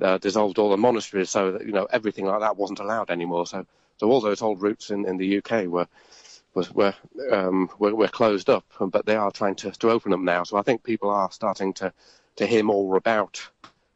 uh, 0.00 0.18
dissolved 0.18 0.58
all 0.58 0.70
the 0.70 0.76
monasteries, 0.76 1.30
so 1.30 1.52
that 1.52 1.66
you 1.66 1.72
know 1.72 1.86
everything 1.90 2.26
like 2.26 2.40
that 2.40 2.56
wasn't 2.56 2.80
allowed 2.80 3.10
anymore. 3.10 3.46
So, 3.46 3.66
so 3.98 4.10
all 4.10 4.20
those 4.20 4.42
old 4.42 4.62
routes 4.62 4.90
in, 4.90 5.06
in 5.06 5.16
the 5.16 5.38
UK 5.38 5.66
were 5.66 5.88
was 6.54 6.72
were, 6.72 6.94
um, 7.30 7.70
were, 7.78 7.94
were 7.94 8.08
closed 8.08 8.50
up, 8.50 8.64
but 8.80 9.06
they 9.06 9.14
are 9.14 9.30
trying 9.30 9.54
to, 9.56 9.70
to 9.70 9.90
open 9.90 10.10
them 10.10 10.24
now. 10.24 10.42
So 10.42 10.56
I 10.56 10.62
think 10.62 10.82
people 10.82 11.10
are 11.10 11.30
starting 11.30 11.74
to 11.74 11.92
to 12.36 12.46
hear 12.46 12.62
more 12.62 12.96
about 12.96 13.48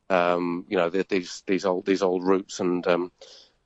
um, 0.08 0.66
you 0.68 0.76
know 0.76 0.90
the, 0.90 1.04
these 1.08 1.42
these 1.46 1.64
old 1.64 1.86
these 1.86 2.02
old 2.02 2.24
routes 2.24 2.60
and 2.60 2.86
um, 2.86 3.12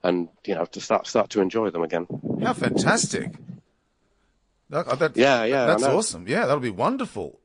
and 0.02 0.28
you 0.46 0.54
know 0.54 0.64
to 0.64 0.80
start 0.80 1.06
start 1.06 1.30
to 1.30 1.40
enjoy 1.40 1.70
them 1.70 1.82
again. 1.82 2.06
How 2.42 2.52
fantastic! 2.52 3.32
That, 4.70 4.98
that, 4.98 5.16
yeah, 5.16 5.44
yeah, 5.44 5.66
that's 5.66 5.82
awesome. 5.84 6.26
Yeah, 6.26 6.46
that'll 6.46 6.60
be 6.60 6.70
wonderful 6.70 7.40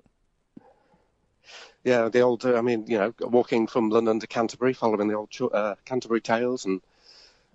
yeah, 1.83 2.09
the 2.09 2.21
old, 2.21 2.45
I 2.45 2.61
mean, 2.61 2.85
you 2.87 2.97
know, 2.97 3.13
walking 3.21 3.67
from 3.67 3.89
London 3.89 4.19
to 4.19 4.27
Canterbury, 4.27 4.73
following 4.73 5.07
the 5.07 5.15
old 5.15 5.29
uh, 5.53 5.75
Canterbury 5.85 6.21
Tales 6.21 6.65
and 6.65 6.81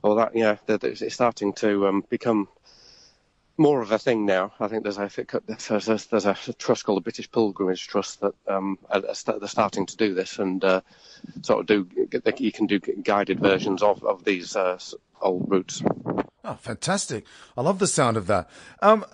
all 0.03 0.15
that. 0.17 0.35
Yeah, 0.35 0.57
it's 0.69 1.15
starting 1.15 1.53
to 1.55 1.87
um, 1.89 2.05
become 2.09 2.49
more 3.57 3.81
of 3.81 3.93
a 3.93 3.99
thing 3.99 4.27
now. 4.27 4.53
I 4.59 4.69
think 4.69 4.83
there's 4.83 4.99
a 4.99 5.11
there's 5.47 5.89
a, 5.89 6.01
there's 6.11 6.27
a 6.27 6.53
trust 6.55 6.85
called 6.85 6.99
the 6.99 7.03
British 7.03 7.31
Pilgrimage 7.31 7.87
Trust 7.87 8.21
that 8.21 8.35
um, 8.49 8.79
they're 8.91 9.49
starting 9.49 9.87
to 9.87 9.97
do 9.97 10.15
this 10.15 10.39
and 10.39 10.65
uh, 10.65 10.81
sort 11.43 11.61
of 11.61 11.67
do 11.67 11.89
you 12.39 12.53
can 12.53 12.67
do 12.67 12.79
guided 12.79 13.41
versions 13.41 13.83
of 13.83 14.03
of 14.05 14.25
these 14.25 14.57
uh, 14.57 14.79
old 15.21 15.51
routes. 15.51 15.83
Oh, 16.45 16.59
fantastic! 16.61 17.25
I 17.57 17.63
love 17.63 17.79
the 17.79 17.87
sound 17.87 18.17
of 18.17 18.27
that. 18.27 18.51
Um, 18.83 19.05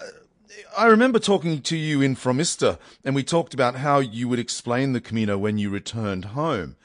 I 0.76 0.87
remember 0.87 1.19
talking 1.19 1.61
to 1.62 1.76
you 1.76 2.00
in 2.02 2.16
Fromista, 2.16 2.78
and 3.04 3.14
we 3.14 3.23
talked 3.23 3.54
about 3.54 3.76
how 3.76 3.99
you 3.99 4.28
would 4.28 4.38
explain 4.38 4.92
the 4.92 5.00
Camino 5.00 5.38
when 5.38 5.59
you 5.59 5.71
returned 5.71 6.26
home. 6.26 6.76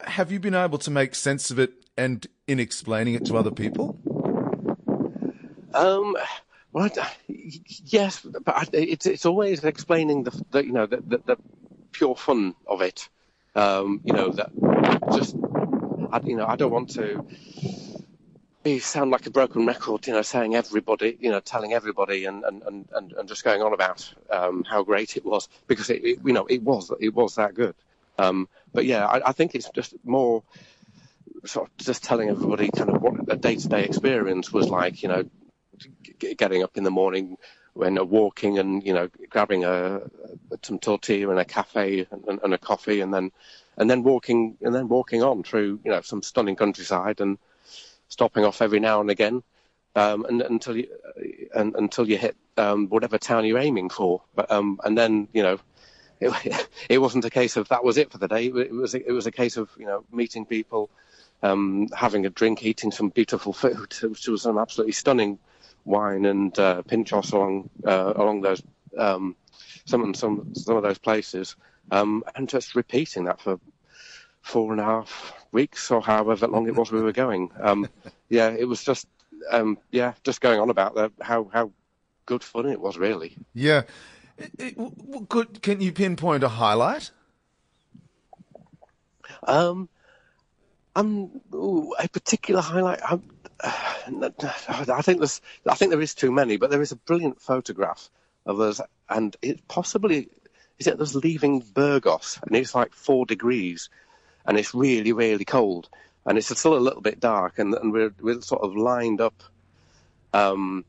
Have 0.00 0.30
you 0.30 0.40
been 0.40 0.54
able 0.54 0.78
to 0.78 0.90
make 0.90 1.14
sense 1.14 1.50
of 1.50 1.58
it 1.58 1.72
and 1.96 2.26
in 2.46 2.60
explaining 2.60 3.14
it 3.14 3.24
to 3.26 3.36
other 3.36 3.50
people? 3.50 3.98
Um, 5.74 6.16
well, 6.72 6.90
yes, 7.26 8.26
but 8.44 8.70
it's 8.72 9.06
it's 9.06 9.26
always 9.26 9.64
explaining 9.64 10.24
the, 10.24 10.44
the 10.50 10.64
you 10.64 10.72
know 10.72 10.86
the, 10.86 10.98
the, 10.98 11.18
the, 11.26 11.36
pure 11.92 12.16
fun 12.16 12.54
of 12.66 12.82
it. 12.82 13.08
Um, 13.54 14.00
you 14.04 14.12
know 14.12 14.30
that 14.30 14.50
just 15.12 15.36
I, 16.12 16.20
you 16.24 16.36
know 16.36 16.46
I 16.46 16.56
don't 16.56 16.70
want 16.70 16.90
to 16.90 17.26
be 18.62 18.78
sound 18.78 19.10
like 19.10 19.26
a 19.26 19.30
broken 19.30 19.66
record. 19.66 20.06
You 20.06 20.12
know, 20.14 20.22
saying 20.22 20.54
everybody, 20.54 21.16
you 21.20 21.30
know, 21.30 21.40
telling 21.40 21.72
everybody 21.72 22.24
and 22.24 22.44
and, 22.44 22.62
and, 22.64 23.12
and 23.12 23.28
just 23.28 23.44
going 23.44 23.62
on 23.62 23.72
about 23.72 24.12
um, 24.30 24.64
how 24.64 24.82
great 24.82 25.16
it 25.16 25.24
was 25.24 25.48
because 25.66 25.90
it, 25.90 26.04
it, 26.04 26.18
you 26.24 26.32
know 26.32 26.46
it 26.46 26.62
was 26.62 26.92
it 27.00 27.14
was 27.14 27.34
that 27.36 27.54
good. 27.54 27.74
Um, 28.18 28.48
but 28.72 28.84
yeah, 28.84 29.06
I, 29.06 29.28
I 29.28 29.32
think 29.32 29.54
it's 29.54 29.70
just 29.70 29.94
more 30.04 30.42
sort 31.44 31.68
of 31.68 31.76
just 31.84 32.02
telling 32.02 32.28
everybody 32.28 32.70
kind 32.70 32.90
of 32.90 33.00
what 33.00 33.14
a 33.28 33.36
day 33.36 33.56
to 33.56 33.68
day 33.68 33.84
experience 33.84 34.52
was 34.52 34.68
like. 34.68 35.02
You 35.02 35.08
know, 35.08 35.24
getting 36.18 36.62
up 36.62 36.76
in 36.76 36.84
the 36.84 36.90
morning 36.90 37.36
when 37.74 38.08
walking 38.08 38.58
and 38.58 38.84
you 38.84 38.92
know 38.92 39.08
grabbing 39.30 39.64
a, 39.64 40.00
some 40.62 40.78
tortilla 40.80 41.30
and 41.30 41.38
a 41.38 41.44
cafe 41.44 42.06
and, 42.10 42.40
and, 42.42 42.52
a 42.52 42.58
coffee 42.58 43.00
and 43.00 43.14
then 43.14 43.30
and 43.76 43.88
then 43.88 44.02
walking 44.02 44.56
and 44.62 44.74
then 44.74 44.88
walking 44.88 45.22
on 45.22 45.44
through 45.44 45.78
you 45.84 45.90
know 45.90 46.00
some 46.00 46.20
stunning 46.20 46.56
countryside 46.56 47.20
and 47.20 47.38
stopping 48.08 48.44
off 48.44 48.62
every 48.62 48.80
now 48.80 49.00
and 49.00 49.10
again 49.10 49.42
um, 49.96 50.24
and, 50.26 50.42
until 50.42 50.76
you 50.76 50.88
and, 51.54 51.74
until 51.76 52.08
you 52.08 52.18
hit 52.18 52.36
um, 52.56 52.88
whatever 52.88 53.18
town 53.18 53.44
you're 53.44 53.58
aiming 53.58 53.90
for. 53.90 54.22
But 54.34 54.50
um, 54.50 54.80
and 54.84 54.96
then 54.96 55.28
you 55.32 55.42
know 55.42 55.58
it, 56.20 56.68
it 56.88 56.98
wasn't 56.98 57.24
a 57.24 57.30
case 57.30 57.56
of 57.56 57.68
that 57.68 57.84
was 57.84 57.98
it 57.98 58.10
for 58.10 58.18
the 58.18 58.28
day. 58.28 58.46
It 58.46 58.72
was 58.72 58.94
it 58.94 59.10
was 59.10 59.26
a 59.26 59.32
case 59.32 59.56
of 59.56 59.70
you 59.78 59.86
know 59.86 60.04
meeting 60.12 60.46
people 60.46 60.90
um, 61.42 61.88
having 61.96 62.26
a 62.26 62.30
drink 62.30 62.64
eating 62.64 62.90
some 62.90 63.10
beautiful 63.10 63.52
food 63.52 63.94
which 64.02 64.28
was 64.28 64.42
some 64.42 64.58
absolutely 64.58 64.92
stunning 64.92 65.38
wine 65.84 66.26
and 66.26 66.58
uh, 66.58 66.82
pinchos 66.82 67.32
along 67.32 67.70
uh, 67.86 68.12
along 68.16 68.40
those 68.42 68.62
um, 68.96 69.36
some 69.84 70.14
some 70.14 70.54
some 70.54 70.76
of 70.76 70.82
those 70.82 70.98
places, 70.98 71.56
um, 71.90 72.24
and 72.34 72.48
just 72.48 72.74
repeating 72.74 73.24
that 73.24 73.40
for 73.40 73.58
four 74.42 74.72
and 74.72 74.80
a 74.80 74.84
half 74.84 75.32
weeks 75.52 75.90
or 75.90 76.00
however 76.02 76.46
long 76.46 76.66
it 76.66 76.74
was 76.74 76.92
we 76.92 77.00
were 77.00 77.12
going. 77.12 77.50
Um, 77.60 77.88
yeah, 78.28 78.50
it 78.50 78.64
was 78.64 78.82
just 78.82 79.06
um, 79.50 79.78
yeah, 79.90 80.14
just 80.24 80.40
going 80.40 80.60
on 80.60 80.70
about 80.70 80.94
the, 80.94 81.12
how 81.20 81.50
how 81.52 81.72
good 82.26 82.44
fun 82.44 82.66
it 82.66 82.80
was 82.80 82.98
really. 82.98 83.36
Yeah, 83.54 83.82
it, 84.36 84.76
it, 84.78 85.62
can 85.62 85.80
you 85.80 85.92
pinpoint 85.92 86.44
a 86.44 86.48
highlight? 86.48 87.10
Um, 89.44 89.88
um, 90.94 91.40
ooh, 91.54 91.94
a 91.98 92.08
particular 92.08 92.60
highlight. 92.60 93.00
I'm, 93.02 93.22
I 93.60 95.02
think 95.02 95.18
there's, 95.18 95.40
I 95.66 95.74
think 95.74 95.90
there 95.90 96.00
is 96.00 96.14
too 96.14 96.30
many, 96.30 96.56
but 96.56 96.70
there 96.70 96.82
is 96.82 96.92
a 96.92 96.96
brilliant 96.96 97.40
photograph 97.40 98.10
of 98.46 98.60
us, 98.60 98.80
and 99.08 99.36
it 99.42 99.66
possibly 99.68 100.28
is 100.78 100.86
it 100.86 101.00
us 101.00 101.14
leaving 101.14 101.60
Burgos, 101.60 102.38
and 102.42 102.54
it's 102.54 102.74
like 102.74 102.92
four 102.92 103.26
degrees, 103.26 103.90
and 104.48 104.58
it's 104.58 104.74
really, 104.74 105.12
really 105.12 105.44
cold, 105.44 105.88
and 106.26 106.36
it's 106.36 106.48
still 106.58 106.76
a 106.76 106.80
little 106.80 107.02
bit 107.02 107.20
dark, 107.20 107.58
and, 107.58 107.72
and 107.74 107.92
we're 107.92 108.12
we're 108.20 108.40
sort 108.40 108.62
of 108.62 108.74
lined 108.74 109.20
up, 109.20 109.42
um, 110.32 110.84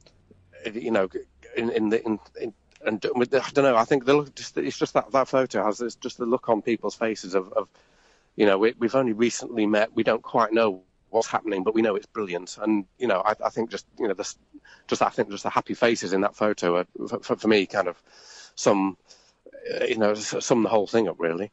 you 0.74 0.90
know, 0.90 1.08
in 1.56 1.70
in 1.70 1.90
the 1.90 2.04
in, 2.04 2.20
in 2.42 2.54
and 2.86 3.06
I 3.06 3.26
don't 3.52 3.58
know. 3.58 3.76
I 3.76 3.84
think 3.84 4.06
the 4.06 4.14
look, 4.14 4.34
just, 4.36 4.58
it's 4.58 4.78
just 4.78 4.94
that 4.94 5.12
that 5.12 5.28
photo 5.28 5.64
has 5.64 5.82
it's 5.82 5.96
just 5.96 6.18
the 6.18 6.26
look 6.26 6.48
on 6.48 6.62
people's 6.62 6.96
faces 6.96 7.36
of, 7.36 7.52
of 7.54 7.68
you 8.36 8.46
know, 8.46 8.58
we, 8.58 8.74
have 8.82 8.96
only 8.96 9.12
recently 9.12 9.66
met. 9.66 9.94
We 9.94 10.04
don't 10.04 10.24
quite 10.24 10.54
know 10.54 10.82
what's 11.10 11.28
happening, 11.28 11.64
but 11.64 11.74
we 11.74 11.82
know 11.82 11.96
it's 11.96 12.06
brilliant. 12.06 12.58
And 12.62 12.86
you 12.98 13.08
know, 13.08 13.22
I, 13.26 13.36
I 13.44 13.50
think 13.50 13.70
just 13.70 13.86
you 14.00 14.08
know, 14.08 14.14
this, 14.14 14.38
just 14.88 15.02
I 15.02 15.10
think 15.10 15.30
just 15.30 15.44
the 15.44 15.50
happy 15.50 15.74
faces 15.74 16.14
in 16.14 16.22
that 16.22 16.36
photo 16.36 16.78
are, 16.78 16.86
for, 17.22 17.36
for 17.36 17.48
me 17.48 17.66
kind 17.66 17.90
of 17.90 18.02
some, 18.56 18.98
you 19.86 19.98
know, 19.98 20.14
sum 20.14 20.64
the 20.64 20.70
whole 20.70 20.88
thing 20.88 21.10
up 21.10 21.20
really. 21.20 21.52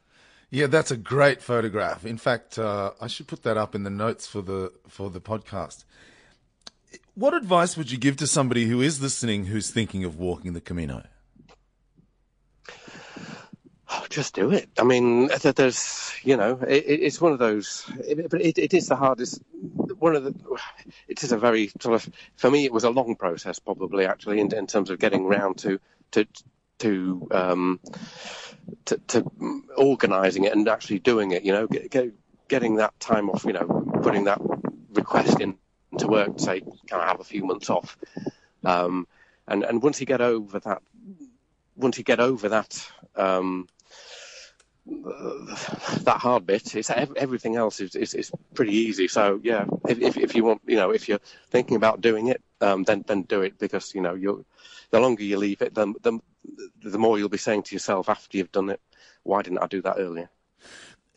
Yeah, 0.51 0.67
that's 0.69 0.91
a 0.91 0.97
great 0.97 1.43
photograph. 1.43 2.07
In 2.07 2.19
fact, 2.19 2.59
uh, 2.59 2.93
I 3.01 3.09
should 3.09 3.27
put 3.27 3.43
that 3.43 3.57
up 3.57 3.75
in 3.75 3.83
the 3.83 3.91
notes 3.91 4.27
for 4.27 4.43
the 4.43 4.73
for 4.89 5.11
the 5.11 5.21
podcast. 5.21 5.85
What 7.15 7.35
advice 7.35 7.77
would 7.77 7.91
you 7.91 7.99
give 7.99 8.17
to 8.19 8.27
somebody 8.27 8.67
who 8.67 8.81
is 8.81 9.01
listening 9.01 9.47
who's 9.47 9.71
thinking 9.71 10.05
of 10.05 10.19
walking 10.19 10.53
the 10.53 10.61
Camino? 10.61 11.03
just 14.09 14.35
do 14.35 14.51
it. 14.51 14.69
I 14.79 14.85
mean, 14.85 15.29
there's, 15.29 16.13
you 16.23 16.37
know, 16.37 16.59
it, 16.67 16.85
it's 16.87 17.21
one 17.21 17.33
of 17.33 17.39
those, 17.39 17.85
but 18.31 18.41
it, 18.41 18.59
it 18.59 18.75
is 18.75 18.89
the 18.89 18.97
hardest. 18.97 19.43
One 19.99 20.17
of 20.17 20.25
the, 20.25 20.35
it 21.09 21.23
is 21.23 21.33
a 21.33 21.39
very 21.39 21.71
sort 21.81 21.95
of, 21.95 22.11
for 22.37 22.51
me, 22.51 22.65
it 22.65 22.73
was 22.73 22.85
a 22.85 22.91
long 22.91 23.17
process, 23.17 23.59
probably 23.59 24.07
actually, 24.07 24.41
in, 24.41 24.53
in 24.55 24.67
terms 24.67 24.91
of 24.91 24.99
getting 24.99 25.25
around 25.25 25.59
to 25.59 25.79
to 26.13 26.27
to 26.79 27.27
um, 27.31 27.81
to, 28.87 28.99
to 29.09 29.25
organising 29.77 30.45
it 30.45 30.53
and 30.53 30.69
actually 30.69 30.99
doing 30.99 31.33
it. 31.33 31.45
You 31.45 31.53
know, 31.53 31.67
get, 31.67 31.91
get, 31.91 32.12
getting 32.49 32.77
that 32.77 32.99
time 33.01 33.31
off. 33.31 33.45
You 33.45 33.55
know, 33.55 33.85
putting 34.03 34.25
that 34.25 34.41
request 34.93 35.41
in 35.41 35.57
to 35.99 36.07
work 36.07 36.37
to 36.37 36.43
say, 36.43 36.61
can 36.61 37.01
I 37.01 37.07
have 37.07 37.21
a 37.21 37.25
few 37.25 37.45
months 37.45 37.71
off? 37.71 37.97
Um, 38.65 39.07
and 39.49 39.65
and 39.65 39.83
once 39.83 40.01
you 40.01 40.07
get 40.07 40.21
over 40.21 40.59
that, 40.61 40.83
once 41.77 41.99
you 41.99 42.05
get 42.05 42.21
over 42.21 42.49
that. 42.51 42.87
Um, 43.15 43.69
that 44.87 46.19
hard 46.21 46.47
bit. 46.47 46.77
It's 46.77 46.91
everything 46.91 47.57
else 47.57 47.81
is, 47.81 47.97
is, 47.97 48.15
is 48.15 48.31
pretty 48.55 48.73
easy. 48.73 49.09
So 49.09 49.41
yeah, 49.43 49.65
if, 49.89 50.17
if, 50.17 50.35
you 50.37 50.45
want, 50.45 50.62
you 50.65 50.77
know, 50.77 50.91
if 50.91 51.09
you're 51.09 51.21
thinking 51.51 51.77
about 51.77 52.01
doing 52.01 52.29
it, 52.29 52.41
um, 52.61 52.85
then 52.85 53.05
then 53.07 53.23
do 53.23 53.43
it 53.43 53.59
because 53.59 53.95
you 53.95 54.01
know 54.01 54.15
you 54.15 54.45
the 54.91 55.01
longer 55.01 55.23
you 55.23 55.39
leave 55.39 55.61
it, 55.62 55.75
the, 55.75 55.93
the 56.03 56.19
the 56.83 56.99
more 56.99 57.19
you'll 57.19 57.29
be 57.29 57.39
saying 57.39 57.65
to 57.65 57.75
yourself 57.75 58.09
after 58.09 58.37
you've 58.37 58.53
done 58.53 58.71
it, 58.71 58.81
why 59.23 59.43
didn't 59.43 59.59
I 59.59 59.67
do 59.67 59.83
that 59.83 59.97
earlier? 59.99 60.31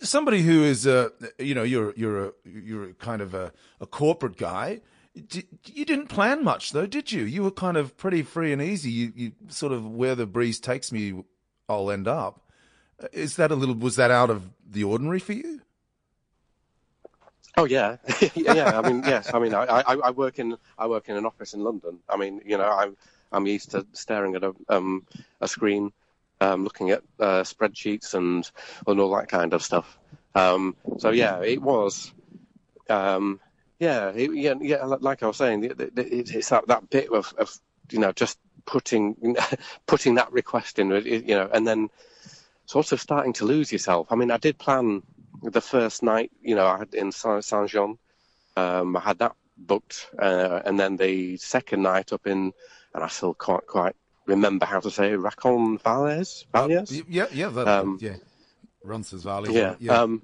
Somebody 0.01 0.41
who 0.41 0.63
is, 0.63 0.87
uh, 0.87 1.09
you 1.37 1.53
know, 1.53 1.63
you're 1.63 1.93
you're 1.95 2.25
a 2.25 2.31
you're 2.45 2.93
kind 2.93 3.21
of 3.21 3.33
a, 3.33 3.51
a 3.81 3.85
corporate 3.85 4.37
guy. 4.37 4.81
You 5.13 5.85
didn't 5.85 6.07
plan 6.07 6.43
much 6.43 6.71
though, 6.71 6.85
did 6.85 7.11
you? 7.11 7.23
You 7.23 7.43
were 7.43 7.51
kind 7.51 7.75
of 7.75 7.97
pretty 7.97 8.23
free 8.23 8.53
and 8.53 8.61
easy. 8.61 8.91
You, 8.91 9.13
you 9.15 9.31
sort 9.49 9.73
of 9.73 9.85
where 9.85 10.15
the 10.15 10.25
breeze 10.25 10.59
takes 10.59 10.91
me, 10.91 11.23
I'll 11.67 11.91
end 11.91 12.07
up. 12.07 12.41
Is 13.11 13.35
that 13.35 13.51
a 13.51 13.55
little? 13.55 13.75
Was 13.75 13.97
that 13.97 14.11
out 14.11 14.29
of 14.29 14.49
the 14.65 14.83
ordinary 14.83 15.19
for 15.19 15.33
you? 15.33 15.61
Oh 17.57 17.65
yeah, 17.65 17.97
yeah. 18.35 18.79
I 18.79 18.87
mean, 18.87 19.03
yes. 19.05 19.33
I 19.33 19.39
mean, 19.39 19.53
I, 19.53 19.63
I, 19.65 19.95
I, 19.95 20.11
work 20.11 20.39
in 20.39 20.55
I 20.77 20.87
work 20.87 21.09
in 21.09 21.17
an 21.17 21.25
office 21.25 21.53
in 21.53 21.61
London. 21.61 21.99
I 22.07 22.15
mean, 22.15 22.41
you 22.45 22.57
know, 22.57 22.69
I'm 22.69 22.95
I'm 23.31 23.47
used 23.47 23.71
to 23.71 23.85
staring 23.93 24.35
at 24.35 24.43
a 24.43 24.53
um, 24.69 25.05
a 25.41 25.47
screen, 25.47 25.91
um, 26.41 26.63
looking 26.63 26.91
at 26.91 27.03
uh, 27.19 27.43
spreadsheets 27.43 28.13
and 28.13 28.49
and 28.87 28.99
all 28.99 29.15
that 29.15 29.29
kind 29.29 29.53
of 29.53 29.63
stuff. 29.63 29.97
Um, 30.35 30.75
so 30.97 31.09
yeah, 31.11 31.41
it 31.41 31.61
was. 31.61 32.13
Um, 32.89 33.39
yeah, 33.79 34.09
it, 34.09 34.33
yeah, 34.33 34.55
yeah. 34.59 34.83
Like 34.83 35.23
I 35.23 35.27
was 35.27 35.37
saying, 35.37 35.63
it, 35.63 35.79
it, 35.79 35.93
it's 36.35 36.49
that, 36.49 36.67
that 36.67 36.89
bit 36.89 37.09
of, 37.11 37.33
of 37.37 37.57
you 37.91 37.99
know 37.99 38.11
just 38.11 38.37
putting 38.65 39.35
putting 39.87 40.15
that 40.15 40.31
request 40.31 40.79
in, 40.79 40.89
you 40.89 41.35
know, 41.35 41.49
and 41.53 41.67
then 41.67 41.89
sort 42.65 42.91
of 42.91 43.01
starting 43.01 43.33
to 43.33 43.45
lose 43.45 43.71
yourself. 43.71 44.07
I 44.11 44.15
mean, 44.15 44.31
I 44.31 44.37
did 44.37 44.57
plan 44.57 45.01
the 45.41 45.61
first 45.61 46.03
night, 46.03 46.31
you 46.41 46.55
know, 46.55 46.67
I 46.67 46.77
had 46.79 46.93
in 46.93 47.11
Saint 47.11 47.69
Jean, 47.69 47.97
um, 48.55 48.95
I 48.95 48.99
had 48.99 49.19
that 49.19 49.35
booked, 49.57 50.09
uh, 50.19 50.61
and 50.65 50.79
then 50.79 50.97
the 50.97 51.37
second 51.37 51.81
night 51.81 52.13
up 52.13 52.27
in, 52.27 52.53
and 52.93 53.03
I 53.03 53.07
still 53.07 53.33
can't 53.33 53.65
quite 53.65 53.95
remember 54.25 54.65
how 54.65 54.79
to 54.79 54.91
say 54.91 55.15
Racon 55.15 55.77
Valles, 55.79 56.45
Valles. 56.51 56.91
Uh, 56.91 57.03
yeah, 57.07 57.27
yeah, 57.31 57.49
that, 57.49 57.67
um, 57.67 57.97
yeah, 58.01 58.15
Roncesvalles. 58.83 59.49
Yeah, 59.49 59.75
yeah. 59.79 60.01
Um, 60.01 60.21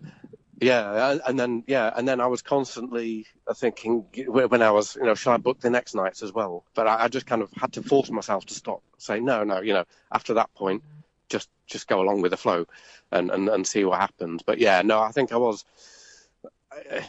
yeah, 0.61 1.17
and 1.27 1.37
then 1.37 1.63
yeah, 1.67 1.91
and 1.95 2.07
then 2.07 2.21
I 2.21 2.27
was 2.27 2.41
constantly 2.41 3.25
thinking 3.55 4.05
when 4.27 4.61
I 4.61 4.71
was, 4.71 4.95
you 4.95 5.03
know, 5.03 5.15
should 5.15 5.33
I 5.33 5.37
book 5.37 5.59
the 5.59 5.69
next 5.69 5.95
nights 5.95 6.23
as 6.23 6.31
well? 6.31 6.63
But 6.73 6.87
I, 6.87 7.03
I 7.03 7.07
just 7.09 7.25
kind 7.25 7.41
of 7.41 7.51
had 7.53 7.73
to 7.73 7.83
force 7.83 8.09
myself 8.09 8.45
to 8.45 8.53
stop, 8.53 8.81
say 8.97 9.19
no, 9.19 9.43
no, 9.43 9.59
you 9.59 9.73
know. 9.73 9.83
After 10.13 10.33
that 10.35 10.53
point, 10.53 10.81
just 11.29 11.49
just 11.67 11.87
go 11.87 12.01
along 12.01 12.21
with 12.21 12.31
the 12.31 12.37
flow 12.37 12.65
and, 13.11 13.31
and, 13.31 13.49
and 13.49 13.67
see 13.67 13.83
what 13.83 13.99
happens. 13.99 14.43
But 14.43 14.59
yeah, 14.59 14.81
no, 14.81 15.01
I 15.01 15.11
think 15.11 15.33
I 15.33 15.37
was, 15.37 15.65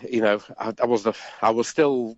you 0.09 0.23
know, 0.23 0.41
I, 0.59 0.73
I 0.83 0.87
was 0.87 1.05
the, 1.05 1.13
I 1.41 1.51
was 1.51 1.69
still 1.69 2.17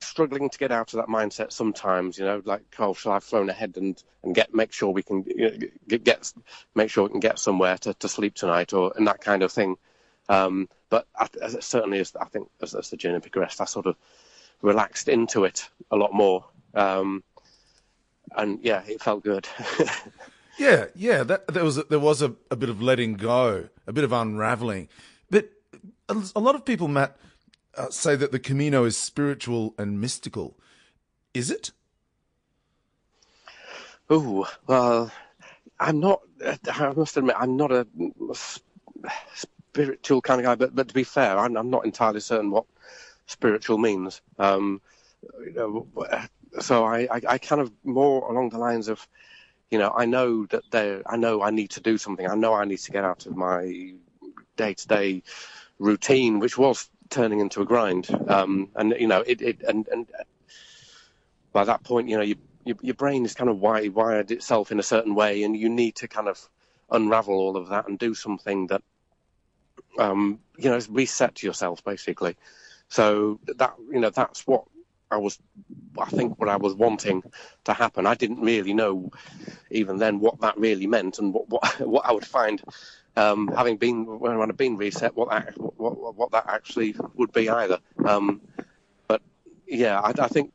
struggling 0.00 0.50
to 0.50 0.58
get 0.58 0.72
out 0.72 0.92
of 0.92 0.98
that 0.98 1.08
mindset 1.08 1.52
sometimes. 1.52 2.18
You 2.18 2.24
know, 2.24 2.42
like, 2.44 2.62
oh, 2.78 2.94
shall 2.94 3.12
I 3.12 3.20
flown 3.20 3.50
ahead 3.50 3.76
and, 3.76 4.02
and 4.22 4.34
get 4.34 4.54
make 4.54 4.72
sure 4.72 4.90
we 4.90 5.02
can 5.02 5.24
you 5.26 5.50
know, 5.50 5.58
get, 5.88 6.04
get 6.04 6.32
make 6.74 6.90
sure 6.90 7.04
we 7.04 7.10
can 7.10 7.20
get 7.20 7.38
somewhere 7.38 7.78
to, 7.78 7.94
to 7.94 8.08
sleep 8.08 8.34
tonight 8.34 8.72
or 8.72 8.92
and 8.96 9.06
that 9.06 9.20
kind 9.20 9.42
of 9.42 9.52
thing. 9.52 9.76
Um, 10.28 10.68
but 10.88 11.06
I, 11.16 11.28
certainly, 11.60 12.00
as 12.00 12.14
I 12.16 12.26
think 12.26 12.48
as, 12.60 12.74
as, 12.74 12.90
the 12.90 12.96
journey 12.96 13.20
progressed, 13.20 13.60
I 13.60 13.64
sort 13.64 13.86
of 13.86 13.96
relaxed 14.62 15.08
into 15.08 15.44
it 15.44 15.68
a 15.90 15.96
lot 15.96 16.12
more. 16.12 16.44
Um, 16.74 17.22
and 18.36 18.58
yeah, 18.62 18.82
it 18.86 19.00
felt 19.00 19.22
good. 19.22 19.48
yeah, 20.58 20.86
yeah, 20.94 21.22
that, 21.22 21.46
there 21.48 21.64
was 21.64 21.78
a, 21.78 21.84
there 21.84 22.00
was 22.00 22.22
a, 22.22 22.34
a 22.50 22.56
bit 22.56 22.68
of 22.68 22.82
letting 22.82 23.14
go, 23.14 23.68
a 23.86 23.92
bit 23.92 24.04
of 24.04 24.12
unraveling. 24.12 24.88
But 25.30 25.50
a 26.08 26.40
lot 26.40 26.54
of 26.54 26.64
people, 26.64 26.88
Matt, 26.88 27.16
uh, 27.76 27.90
say 27.90 28.16
that 28.16 28.32
the 28.32 28.38
Camino 28.38 28.84
is 28.84 28.96
spiritual 28.96 29.74
and 29.78 30.00
mystical. 30.00 30.56
Is 31.34 31.50
it? 31.50 31.72
Oh, 34.08 34.48
well, 34.66 35.10
I'm 35.80 36.00
not, 36.00 36.22
I 36.70 36.92
must 36.96 37.16
admit, 37.16 37.36
I'm 37.38 37.56
not 37.56 37.72
a 37.72 37.86
spiritual 39.34 40.22
kind 40.22 40.40
of 40.40 40.44
guy, 40.44 40.54
but, 40.54 40.74
but 40.74 40.88
to 40.88 40.94
be 40.94 41.04
fair, 41.04 41.38
I'm, 41.38 41.56
I'm 41.56 41.70
not 41.70 41.84
entirely 41.84 42.20
certain 42.20 42.50
what 42.50 42.64
spiritual 43.26 43.78
means. 43.78 44.22
Um, 44.38 44.80
you 45.40 45.52
know, 45.52 45.86
so 46.60 46.84
I, 46.84 47.00
I, 47.10 47.20
I, 47.28 47.38
kind 47.38 47.60
of 47.60 47.72
more 47.84 48.30
along 48.30 48.50
the 48.50 48.58
lines 48.58 48.88
of, 48.88 49.06
you 49.70 49.78
know, 49.78 49.92
I 49.96 50.06
know 50.06 50.46
that 50.46 50.62
there, 50.70 51.02
I 51.06 51.16
know 51.16 51.42
I 51.42 51.50
need 51.50 51.70
to 51.70 51.80
do 51.80 51.98
something. 51.98 52.28
I 52.28 52.36
know 52.36 52.54
I 52.54 52.64
need 52.64 52.78
to 52.78 52.92
get 52.92 53.04
out 53.04 53.26
of 53.26 53.36
my 53.36 53.94
day 54.56 54.74
to 54.74 54.88
day 54.88 55.22
routine, 55.78 56.38
which 56.38 56.56
was 56.56 56.88
turning 57.10 57.40
into 57.40 57.60
a 57.60 57.64
grind. 57.64 58.08
Um, 58.28 58.68
and 58.74 58.94
you 58.98 59.06
know, 59.06 59.20
it, 59.20 59.42
it 59.42 59.62
and 59.62 59.86
and 59.88 60.06
by 61.52 61.64
that 61.64 61.82
point, 61.84 62.08
you 62.08 62.16
know, 62.16 62.22
you, 62.22 62.36
your, 62.64 62.76
your 62.82 62.94
brain 62.94 63.24
is 63.24 63.34
kind 63.34 63.48
of 63.48 63.58
wired, 63.58 63.94
wired 63.94 64.30
itself 64.30 64.70
in 64.70 64.78
a 64.78 64.82
certain 64.82 65.14
way, 65.14 65.42
and 65.42 65.56
you 65.56 65.68
need 65.68 65.94
to 65.96 66.08
kind 66.08 66.28
of 66.28 66.48
unravel 66.90 67.34
all 67.34 67.56
of 67.56 67.68
that 67.68 67.88
and 67.88 67.98
do 67.98 68.14
something 68.14 68.66
that, 68.68 68.82
um, 69.98 70.38
you 70.58 70.70
know, 70.70 70.78
reset 70.90 71.42
yourself 71.42 71.82
basically. 71.84 72.36
So 72.88 73.40
that 73.56 73.74
you 73.90 74.00
know, 74.00 74.10
that's 74.10 74.46
what 74.46 74.64
I 75.10 75.16
was, 75.16 75.38
I 75.98 76.06
think, 76.06 76.38
what 76.38 76.48
I 76.48 76.56
was 76.56 76.74
wanting 76.74 77.22
to 77.64 77.72
happen. 77.72 78.06
I 78.06 78.14
didn't 78.14 78.40
really 78.40 78.74
know, 78.74 79.10
even 79.70 79.98
then, 79.98 80.20
what 80.20 80.40
that 80.40 80.58
really 80.58 80.86
meant 80.86 81.18
and 81.18 81.32
what 81.32 81.48
what, 81.48 81.80
what 81.80 82.06
I 82.06 82.12
would 82.12 82.26
find 82.26 82.62
um, 83.16 83.48
having 83.48 83.76
been 83.76 84.04
when 84.18 84.40
I've 84.40 84.56
been 84.56 84.76
reset, 84.76 85.16
what 85.16 85.30
that 85.30 85.54
what, 85.58 86.14
what 86.14 86.30
that 86.32 86.44
actually 86.48 86.94
would 87.14 87.32
be 87.32 87.48
either. 87.48 87.78
Um, 88.04 88.42
but 89.08 89.22
yeah, 89.66 90.00
I, 90.00 90.12
I, 90.18 90.28
think 90.28 90.52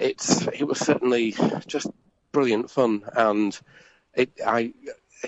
it's 0.00 0.46
it 0.48 0.64
was 0.64 0.78
certainly 0.78 1.34
just 1.66 1.88
brilliant 2.30 2.70
fun, 2.70 3.04
and 3.14 3.58
it 4.14 4.30
I 4.46 4.72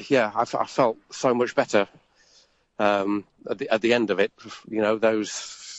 yeah 0.08 0.30
I, 0.34 0.42
I 0.42 0.66
felt 0.66 0.98
so 1.10 1.34
much 1.34 1.54
better 1.54 1.88
um, 2.78 3.24
at 3.50 3.58
the 3.58 3.68
at 3.70 3.80
the 3.80 3.92
end 3.92 4.10
of 4.10 4.20
it. 4.20 4.32
You 4.68 4.82
know 4.82 4.98
those 4.98 5.32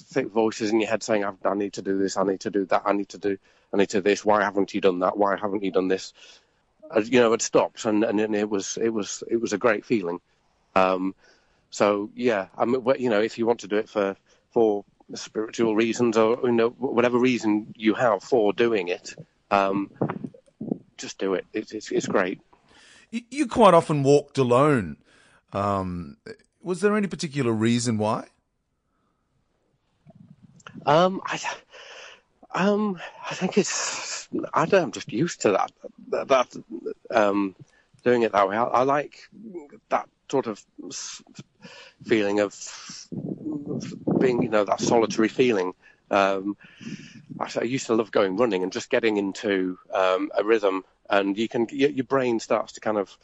thick 0.10 0.28
voices 0.28 0.72
in 0.72 0.82
your 0.82 0.90
head 0.90 1.04
saying 1.04 1.24
I, 1.24 1.32
I 1.46 1.56
need 1.56 1.74
to 1.74 1.82
do 1.82 1.98
this, 1.98 2.18
I 2.18 2.24
need 2.24 2.42
to 2.42 2.50
do 2.50 2.66
that, 2.66 2.84
I 2.86 2.94
need 2.94 3.10
to 3.10 3.18
do 3.18 3.38
I 3.74 3.78
need 3.78 3.90
to 3.90 3.98
do 3.98 4.02
this. 4.02 4.26
Why 4.26 4.44
haven't 4.44 4.74
you 4.74 4.82
done 4.82 5.00
that? 5.00 5.18
Why 5.18 5.38
haven't 5.38 5.64
you 5.64 5.72
done 5.72 5.88
this? 5.88 6.14
You 7.04 7.20
know, 7.20 7.34
it 7.34 7.42
stopped, 7.42 7.86
and, 7.86 8.04
and 8.04 8.36
it 8.36 8.50
was 8.50 8.78
it 8.82 8.90
was 8.90 9.24
it 9.30 9.38
was 9.38 9.54
a 9.54 9.58
great 9.58 9.86
feeling. 9.86 10.20
Um, 10.76 11.16
so 11.70 12.10
yeah, 12.16 12.48
I 12.58 12.66
mean, 12.66 12.84
you 13.00 13.10
know, 13.10 13.22
if 13.22 13.38
you 13.38 13.46
want 13.46 13.60
to 13.62 13.68
do 13.68 13.78
it 13.78 13.90
for 13.90 14.16
for 14.52 14.86
spiritual 15.14 15.76
reasons 15.76 16.18
or 16.18 16.40
you 16.44 16.52
know 16.52 16.70
whatever 16.70 17.20
reason 17.20 17.74
you 17.76 17.94
have 17.94 18.24
for 18.24 18.54
doing 18.54 18.88
it, 18.88 19.16
um, 19.52 19.92
just 20.98 21.18
do 21.18 21.34
it. 21.34 21.46
It's, 21.54 21.72
it's, 21.72 21.92
it's 21.92 22.08
great. 22.08 22.40
You 23.12 23.48
quite 23.48 23.74
often 23.74 24.04
walked 24.04 24.38
alone. 24.38 24.98
Um, 25.54 26.18
was 26.62 26.82
there 26.82 26.98
any 26.98 27.08
particular 27.08 27.52
reason 27.52 27.98
why? 27.98 28.28
Um, 30.86 31.22
I, 31.26 31.40
um, 32.56 33.00
I 33.30 33.36
think 33.36 33.58
it's 33.58 34.28
I 34.54 34.66
don't. 34.66 34.84
I'm 34.84 34.92
just 34.92 35.12
used 35.12 35.42
to 35.42 35.52
that. 35.52 35.72
That, 36.10 36.28
that 36.30 36.64
um, 37.12 37.56
doing 38.04 38.22
it 38.22 38.32
that 38.32 38.48
way. 38.48 38.56
I, 38.56 38.64
I, 38.64 38.84
like 38.84 39.30
that 39.90 40.08
sort 40.32 40.48
of 40.48 40.64
feeling 42.06 42.40
of 42.40 42.56
being, 44.20 44.42
you 44.42 44.50
know, 44.50 44.64
that 44.64 44.80
solitary 44.80 45.28
feeling. 45.28 45.74
Um, 46.10 46.56
I, 47.40 47.64
used 47.64 47.88
to 47.88 47.96
love 47.96 48.12
going 48.12 48.38
running 48.38 48.64
and 48.64 48.72
just 48.72 48.90
getting 48.90 49.18
into 49.18 49.78
um, 49.94 50.32
a 50.38 50.44
rhythm, 50.44 50.86
and 51.10 51.38
you 51.38 51.50
can 51.50 51.68
your 51.70 52.06
brain 52.06 52.40
starts 52.40 52.74
to 52.74 52.80
kind 52.80 52.98
of 52.98 53.16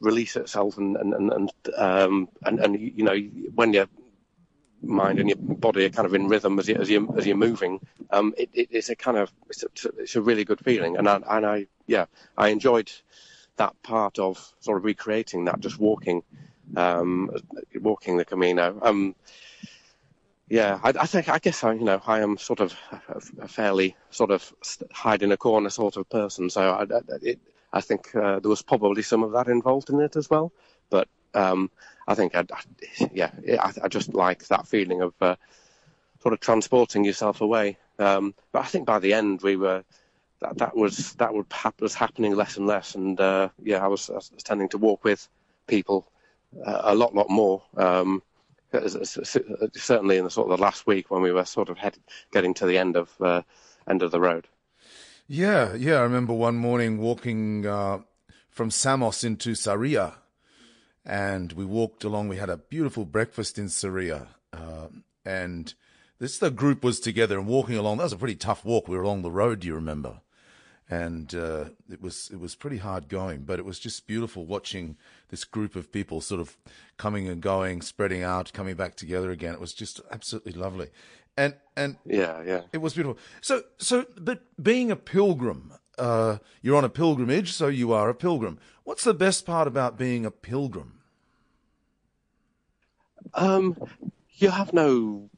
release 0.00 0.36
itself, 0.36 0.76
and 0.76 0.96
and 0.96 1.14
and 1.14 1.32
and, 1.32 1.52
um, 1.76 2.28
and, 2.42 2.60
and 2.60 2.78
you 2.78 3.04
know 3.04 3.16
when 3.54 3.72
you're 3.72 3.88
mind 4.82 5.18
and 5.18 5.28
your 5.28 5.38
body 5.38 5.84
are 5.84 5.90
kind 5.90 6.06
of 6.06 6.14
in 6.14 6.28
rhythm 6.28 6.58
as 6.58 6.68
you 6.68 6.76
as 6.76 6.90
you 6.90 7.12
as 7.16 7.26
you're 7.26 7.36
moving. 7.36 7.80
Um, 8.10 8.34
it, 8.36 8.50
it, 8.52 8.68
it's 8.70 8.88
a 8.88 8.96
kind 8.96 9.16
of 9.16 9.32
it's 9.48 9.62
a, 9.62 9.88
it's 9.98 10.16
a 10.16 10.22
really 10.22 10.44
good 10.44 10.60
feeling, 10.60 10.96
and 10.96 11.08
I, 11.08 11.20
and 11.28 11.46
I 11.46 11.66
yeah 11.86 12.06
I 12.36 12.48
enjoyed 12.48 12.90
that 13.56 13.80
part 13.82 14.18
of 14.18 14.52
sort 14.60 14.78
of 14.78 14.84
recreating 14.84 15.44
that, 15.44 15.60
just 15.60 15.78
walking 15.78 16.22
um, 16.76 17.30
walking 17.74 18.16
the 18.16 18.24
Camino. 18.24 18.78
Um, 18.82 19.14
yeah, 20.48 20.80
I, 20.82 20.88
I, 20.88 21.06
think 21.06 21.28
I 21.28 21.38
guess 21.38 21.62
I 21.62 21.74
you 21.74 21.84
know 21.84 22.00
I 22.06 22.20
am 22.20 22.36
sort 22.36 22.60
of 22.60 22.74
a, 23.38 23.48
fairly 23.48 23.96
sort 24.10 24.30
of 24.30 24.52
hide 24.90 25.22
in 25.22 25.30
a 25.30 25.36
corner 25.36 25.70
sort 25.70 25.96
of 25.96 26.08
person, 26.08 26.50
so 26.50 26.70
I, 26.70 27.16
it, 27.22 27.38
I 27.72 27.80
think 27.80 28.14
uh, 28.16 28.40
there 28.40 28.48
was 28.48 28.62
probably 28.62 29.02
some 29.02 29.22
of 29.22 29.32
that 29.32 29.46
involved 29.46 29.90
in 29.90 30.00
it 30.00 30.16
as 30.16 30.28
well, 30.28 30.52
but 30.90 31.08
um, 31.34 31.70
I 32.06 32.14
think, 32.14 32.34
I'd, 32.34 32.50
yeah, 33.12 33.30
I, 33.60 33.72
I, 33.84 33.88
just 33.88 34.14
like 34.14 34.46
that 34.48 34.66
feeling 34.66 35.02
of 35.02 35.14
uh, 35.20 35.36
sort 36.20 36.32
of 36.32 36.40
transporting 36.40 37.04
yourself 37.04 37.40
away. 37.40 37.76
Um, 37.98 38.34
but 38.52 38.60
I 38.60 38.66
think 38.66 38.86
by 38.86 38.98
the 38.98 39.12
end 39.12 39.42
we 39.42 39.56
were 39.56 39.84
that 40.40 40.58
that 40.58 40.76
was 40.76 41.12
that 41.14 41.34
would 41.34 41.46
was 41.80 41.94
happening 41.94 42.34
less 42.34 42.56
and 42.56 42.66
less, 42.66 42.94
and 42.94 43.20
uh, 43.20 43.50
yeah, 43.62 43.84
I 43.84 43.88
was, 43.88 44.08
I 44.08 44.14
was, 44.14 44.30
tending 44.42 44.70
to 44.70 44.78
walk 44.78 45.04
with 45.04 45.28
people 45.66 46.10
uh, 46.64 46.80
a 46.84 46.94
lot, 46.94 47.14
lot 47.14 47.28
more. 47.28 47.62
Um, 47.76 48.22
certainly 48.72 50.16
in 50.16 50.24
the 50.24 50.30
sort 50.30 50.50
of 50.50 50.56
the 50.56 50.62
last 50.62 50.86
week 50.86 51.10
when 51.10 51.22
we 51.22 51.32
were 51.32 51.44
sort 51.44 51.68
of 51.68 51.78
getting 52.32 52.54
to 52.54 52.66
the 52.66 52.78
end 52.78 52.96
of 52.96 53.10
uh, 53.20 53.42
end 53.88 54.02
of 54.02 54.12
the 54.12 54.20
road. 54.20 54.46
Yeah, 55.26 55.74
yeah, 55.74 55.96
I 55.96 56.02
remember 56.02 56.32
one 56.32 56.56
morning 56.56 56.98
walking 56.98 57.66
uh, 57.66 57.98
from 58.48 58.70
Samos 58.70 59.24
into 59.24 59.52
Sarria 59.52 60.14
and 61.04 61.52
we 61.52 61.64
walked 61.64 62.04
along. 62.04 62.28
We 62.28 62.36
had 62.36 62.50
a 62.50 62.56
beautiful 62.56 63.04
breakfast 63.04 63.58
in 63.58 63.66
Sarria, 63.66 64.28
uh, 64.52 64.88
and 65.24 65.74
this 66.18 66.38
the 66.38 66.50
group 66.50 66.84
was 66.84 67.00
together 67.00 67.38
and 67.38 67.46
walking 67.46 67.76
along. 67.76 67.98
That 67.98 68.04
was 68.04 68.12
a 68.12 68.18
pretty 68.18 68.36
tough 68.36 68.64
walk. 68.64 68.88
We 68.88 68.96
were 68.96 69.02
along 69.02 69.22
the 69.22 69.30
road. 69.30 69.60
Do 69.60 69.68
you 69.68 69.74
remember? 69.74 70.20
And 70.88 71.32
uh, 71.34 71.66
it 71.90 72.02
was 72.02 72.30
it 72.32 72.40
was 72.40 72.56
pretty 72.56 72.78
hard 72.78 73.08
going, 73.08 73.42
but 73.42 73.58
it 73.58 73.64
was 73.64 73.78
just 73.78 74.06
beautiful 74.06 74.44
watching 74.44 74.96
this 75.28 75.44
group 75.44 75.76
of 75.76 75.92
people 75.92 76.20
sort 76.20 76.40
of 76.40 76.56
coming 76.96 77.28
and 77.28 77.40
going, 77.40 77.80
spreading 77.80 78.22
out, 78.24 78.52
coming 78.52 78.74
back 78.74 78.96
together 78.96 79.30
again. 79.30 79.54
It 79.54 79.60
was 79.60 79.72
just 79.72 80.00
absolutely 80.10 80.52
lovely, 80.52 80.88
and 81.36 81.54
and 81.76 81.96
yeah, 82.04 82.42
yeah, 82.44 82.62
it 82.72 82.78
was 82.78 82.94
beautiful. 82.94 83.18
So 83.40 83.62
so, 83.78 84.04
but 84.20 84.42
being 84.60 84.90
a 84.90 84.96
pilgrim, 84.96 85.74
uh, 86.00 86.38
you're 86.62 86.76
on 86.76 86.84
a 86.84 86.88
pilgrimage, 86.88 87.52
so 87.52 87.68
you 87.68 87.92
are 87.92 88.08
a 88.08 88.14
pilgrim. 88.14 88.58
What's 88.84 89.04
the 89.04 89.14
best 89.14 89.46
part 89.46 89.68
about 89.68 89.98
being 89.98 90.24
a 90.24 90.30
pilgrim? 90.30 91.00
Um, 93.34 93.76
you 94.34 94.50
have 94.50 94.72
no 94.72 95.28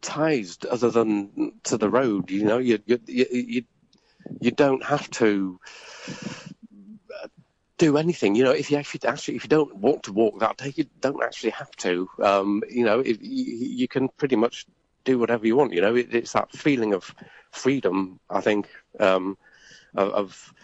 ties 0.00 0.58
other 0.68 0.90
than 0.90 1.52
to 1.64 1.76
the 1.76 1.90
road. 1.90 2.30
You 2.30 2.44
know, 2.44 2.58
you 2.58 2.78
you 2.86 2.98
you, 3.06 3.62
you 4.40 4.50
don't 4.50 4.84
have 4.84 5.10
to 5.22 5.60
do 7.78 7.98
anything. 7.98 8.34
You 8.34 8.44
know, 8.44 8.52
if 8.52 8.70
you 8.70 8.78
actually, 8.78 9.06
actually 9.06 9.36
if 9.36 9.44
you 9.44 9.48
don't 9.48 9.76
want 9.76 10.02
to 10.04 10.12
walk 10.12 10.40
that 10.40 10.56
day, 10.56 10.72
you 10.74 10.86
don't 11.00 11.22
actually 11.22 11.50
have 11.50 11.70
to. 11.76 12.08
Um, 12.22 12.62
you 12.70 12.84
know, 12.84 13.00
if, 13.00 13.18
you, 13.20 13.44
you, 13.82 13.88
can 13.88 14.08
pretty 14.08 14.36
much 14.36 14.66
do 15.04 15.18
whatever 15.18 15.46
you 15.46 15.56
want. 15.56 15.72
You 15.72 15.82
know, 15.82 15.94
it, 15.94 16.14
it's 16.14 16.32
that 16.32 16.50
feeling 16.52 16.94
of 16.94 17.14
freedom. 17.50 18.18
I 18.30 18.40
think 18.40 18.68
um, 18.98 19.36
of, 19.94 20.12
of, 20.12 20.54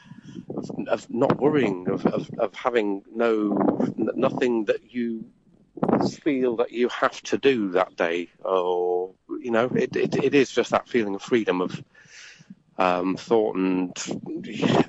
of 0.88 1.10
not 1.10 1.40
worrying, 1.40 1.88
of, 1.88 2.06
of, 2.06 2.30
of 2.38 2.54
having 2.54 3.02
no 3.14 3.84
nothing 3.96 4.64
that 4.66 4.92
you 4.92 5.24
feel 6.22 6.56
that 6.56 6.72
you 6.72 6.88
have 6.88 7.20
to 7.22 7.38
do 7.38 7.70
that 7.70 7.96
day, 7.96 8.28
or 8.44 9.14
you 9.40 9.50
know, 9.50 9.66
it 9.74 9.94
it, 9.96 10.14
it 10.16 10.34
is 10.34 10.50
just 10.50 10.70
that 10.70 10.88
feeling 10.88 11.14
of 11.14 11.22
freedom 11.22 11.60
of 11.60 11.82
um, 12.78 13.16
thought 13.16 13.56
and 13.56 13.92
yeah, 14.44 14.82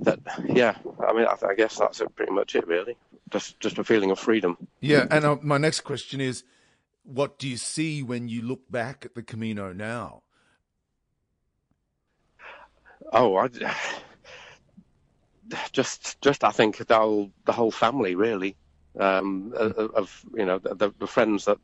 that 0.00 0.20
yeah. 0.44 0.76
I 1.06 1.12
mean, 1.12 1.26
I, 1.26 1.36
I 1.46 1.54
guess 1.54 1.78
that's 1.78 2.02
pretty 2.14 2.32
much 2.32 2.54
it, 2.54 2.66
really. 2.66 2.96
Just 3.30 3.58
just 3.60 3.78
a 3.78 3.84
feeling 3.84 4.10
of 4.10 4.18
freedom. 4.18 4.56
Yeah, 4.80 5.06
and 5.10 5.24
uh, 5.24 5.36
my 5.42 5.58
next 5.58 5.80
question 5.80 6.20
is, 6.20 6.44
what 7.02 7.38
do 7.38 7.48
you 7.48 7.56
see 7.56 8.02
when 8.02 8.28
you 8.28 8.42
look 8.42 8.70
back 8.70 9.04
at 9.04 9.14
the 9.14 9.22
Camino 9.22 9.72
now? 9.72 10.22
Oh, 13.12 13.36
I 13.36 13.48
just 15.72 16.20
just 16.20 16.44
I 16.44 16.50
think 16.50 16.78
the 16.78 16.96
whole 16.96 17.30
the 17.44 17.52
whole 17.52 17.70
family 17.70 18.14
really 18.14 18.56
um, 18.98 19.52
of 19.56 20.24
you 20.34 20.44
know 20.44 20.58
the, 20.58 20.92
the, 20.98 21.06
friends 21.06 21.44
that 21.44 21.58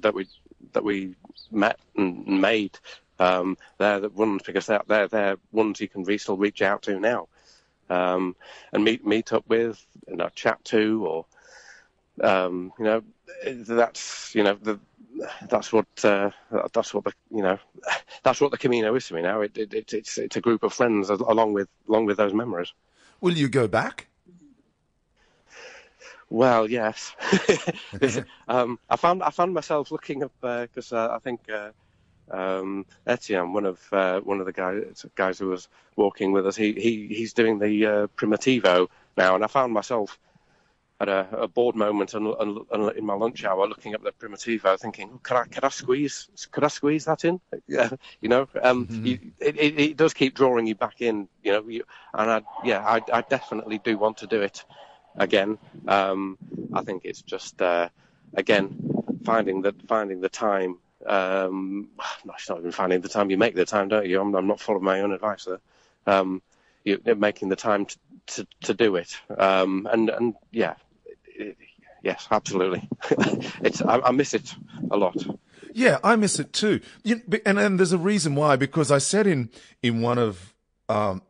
that 0.00 0.14
we 0.14 0.26
that 0.72 0.84
we 0.84 1.14
met 1.50 1.78
and 1.96 2.40
made. 2.40 2.78
Um, 3.18 3.56
they're 3.78 4.00
the 4.00 4.10
ones 4.10 4.42
because 4.44 4.66
they're, 4.66 4.82
they're 4.86 5.08
they're 5.08 5.36
ones 5.52 5.80
you 5.80 5.88
can 5.88 6.18
still 6.18 6.36
reach 6.36 6.62
out 6.62 6.82
to 6.82 7.00
now, 7.00 7.28
um, 7.88 8.36
and 8.72 8.84
meet 8.84 9.06
meet 9.06 9.32
up 9.32 9.44
with, 9.48 9.84
you 10.08 10.16
know, 10.16 10.28
chat 10.34 10.62
to, 10.66 11.06
or 11.06 11.26
um, 12.22 12.72
you 12.78 12.84
know, 12.84 13.02
that's 13.44 14.34
you 14.34 14.42
know 14.42 14.56
the 14.60 14.78
that's 15.48 15.72
what 15.72 15.86
uh, 16.04 16.30
that's 16.72 16.92
what 16.92 17.04
the 17.04 17.12
you 17.30 17.42
know 17.42 17.58
that's 18.22 18.40
what 18.40 18.50
the 18.50 18.58
Camino 18.58 18.94
is 18.94 19.06
to 19.08 19.14
me 19.14 19.22
now. 19.22 19.40
It, 19.40 19.56
it, 19.56 19.74
it, 19.74 19.92
it's 19.92 20.18
it's 20.18 20.36
a 20.36 20.40
group 20.40 20.62
of 20.62 20.72
friends 20.72 21.10
along 21.10 21.52
with 21.52 21.68
along 21.88 22.06
with 22.06 22.16
those 22.16 22.34
memories. 22.34 22.72
Will 23.20 23.34
you 23.34 23.48
go 23.48 23.66
back? 23.66 24.08
Well, 26.28 26.68
yes. 26.68 27.14
um, 28.48 28.78
I 28.90 28.96
found 28.96 29.22
I 29.22 29.30
found 29.30 29.54
myself 29.54 29.90
looking 29.90 30.24
up 30.24 30.32
because 30.40 30.92
uh, 30.92 30.96
uh, 30.96 31.16
I 31.16 31.18
think 31.20 31.40
uh, 31.48 31.70
um, 32.30 32.84
Etienne, 33.06 33.52
one 33.52 33.64
of 33.64 33.80
uh, 33.92 34.20
one 34.20 34.40
of 34.40 34.46
the 34.46 34.52
guys 34.52 35.06
guys 35.14 35.38
who 35.38 35.48
was 35.48 35.68
walking 35.94 36.32
with 36.32 36.46
us, 36.46 36.56
he, 36.56 36.72
he 36.72 37.06
he's 37.08 37.32
doing 37.32 37.58
the 37.58 37.86
uh, 37.86 38.06
Primitivo 38.16 38.88
now, 39.16 39.34
and 39.36 39.44
I 39.44 39.46
found 39.46 39.72
myself 39.72 40.18
at 41.00 41.08
a, 41.08 41.28
a 41.32 41.48
bored 41.48 41.76
moment 41.76 42.14
and, 42.14 42.26
and, 42.40 42.58
and, 42.70 42.96
in 42.96 43.04
my 43.04 43.14
lunch 43.14 43.44
hour 43.44 43.66
looking 43.66 43.94
up 43.94 44.02
the 44.02 44.12
Primitivo, 44.12 44.78
thinking, 44.78 45.10
oh, 45.12 45.20
could 45.22 45.36
I 45.36 45.44
could 45.44 45.64
I 45.64 45.68
squeeze 45.68 46.28
could 46.50 46.64
I 46.64 46.68
squeeze 46.68 47.04
that 47.04 47.24
in? 47.24 47.40
Yeah, 47.68 47.90
you 48.20 48.28
know, 48.28 48.48
um, 48.62 48.86
mm-hmm. 48.86 49.06
you, 49.06 49.18
it, 49.40 49.58
it, 49.58 49.80
it, 49.80 49.96
does 49.96 50.14
keep 50.14 50.34
drawing 50.34 50.66
you 50.66 50.74
back 50.74 51.00
in, 51.00 51.28
you 51.42 51.52
know, 51.52 51.68
you, 51.68 51.84
and 52.14 52.30
I 52.30 52.42
yeah, 52.64 52.80
I, 52.86 53.00
I 53.12 53.22
definitely 53.22 53.78
do 53.78 53.98
want 53.98 54.18
to 54.18 54.26
do 54.26 54.40
it 54.40 54.64
again. 55.16 55.58
Um, 55.88 56.38
I 56.72 56.82
think 56.82 57.04
it's 57.04 57.22
just 57.22 57.60
uh, 57.60 57.88
again 58.34 58.96
finding 59.24 59.62
the 59.62 59.74
finding 59.86 60.20
the 60.20 60.28
time. 60.28 60.78
Um, 61.04 61.88
no, 62.24 62.32
it's 62.34 62.48
not 62.48 62.60
even 62.60 62.72
finding 62.72 63.00
the 63.00 63.08
time. 63.08 63.30
You 63.30 63.36
make 63.36 63.54
the 63.54 63.66
time, 63.66 63.88
don't 63.88 64.06
you? 64.06 64.20
I'm, 64.20 64.34
I'm 64.34 64.46
not 64.46 64.60
following 64.60 64.84
my 64.84 65.00
own 65.00 65.12
advice 65.12 65.44
there. 65.44 65.60
Um, 66.06 66.40
you, 66.84 67.00
making 67.16 67.48
the 67.48 67.56
time 67.56 67.86
to, 67.86 67.98
to, 68.28 68.46
to 68.62 68.74
do 68.74 68.96
it, 68.96 69.18
um, 69.36 69.88
and 69.90 70.08
and 70.08 70.34
yeah, 70.52 70.76
it, 71.38 71.56
yes, 72.02 72.26
absolutely. 72.30 72.88
it's 73.62 73.82
I, 73.82 74.00
I 74.00 74.10
miss 74.12 74.34
it 74.34 74.54
a 74.90 74.96
lot. 74.96 75.16
Yeah, 75.72 75.98
I 76.02 76.16
miss 76.16 76.38
it 76.38 76.52
too. 76.52 76.80
and 77.04 77.58
and 77.58 77.78
there's 77.78 77.92
a 77.92 77.98
reason 77.98 78.34
why 78.34 78.56
because 78.56 78.90
I 78.90 78.98
said 78.98 79.26
in 79.26 79.50
in 79.82 80.00
one 80.00 80.18
of 80.18 80.54
um, 80.88 81.22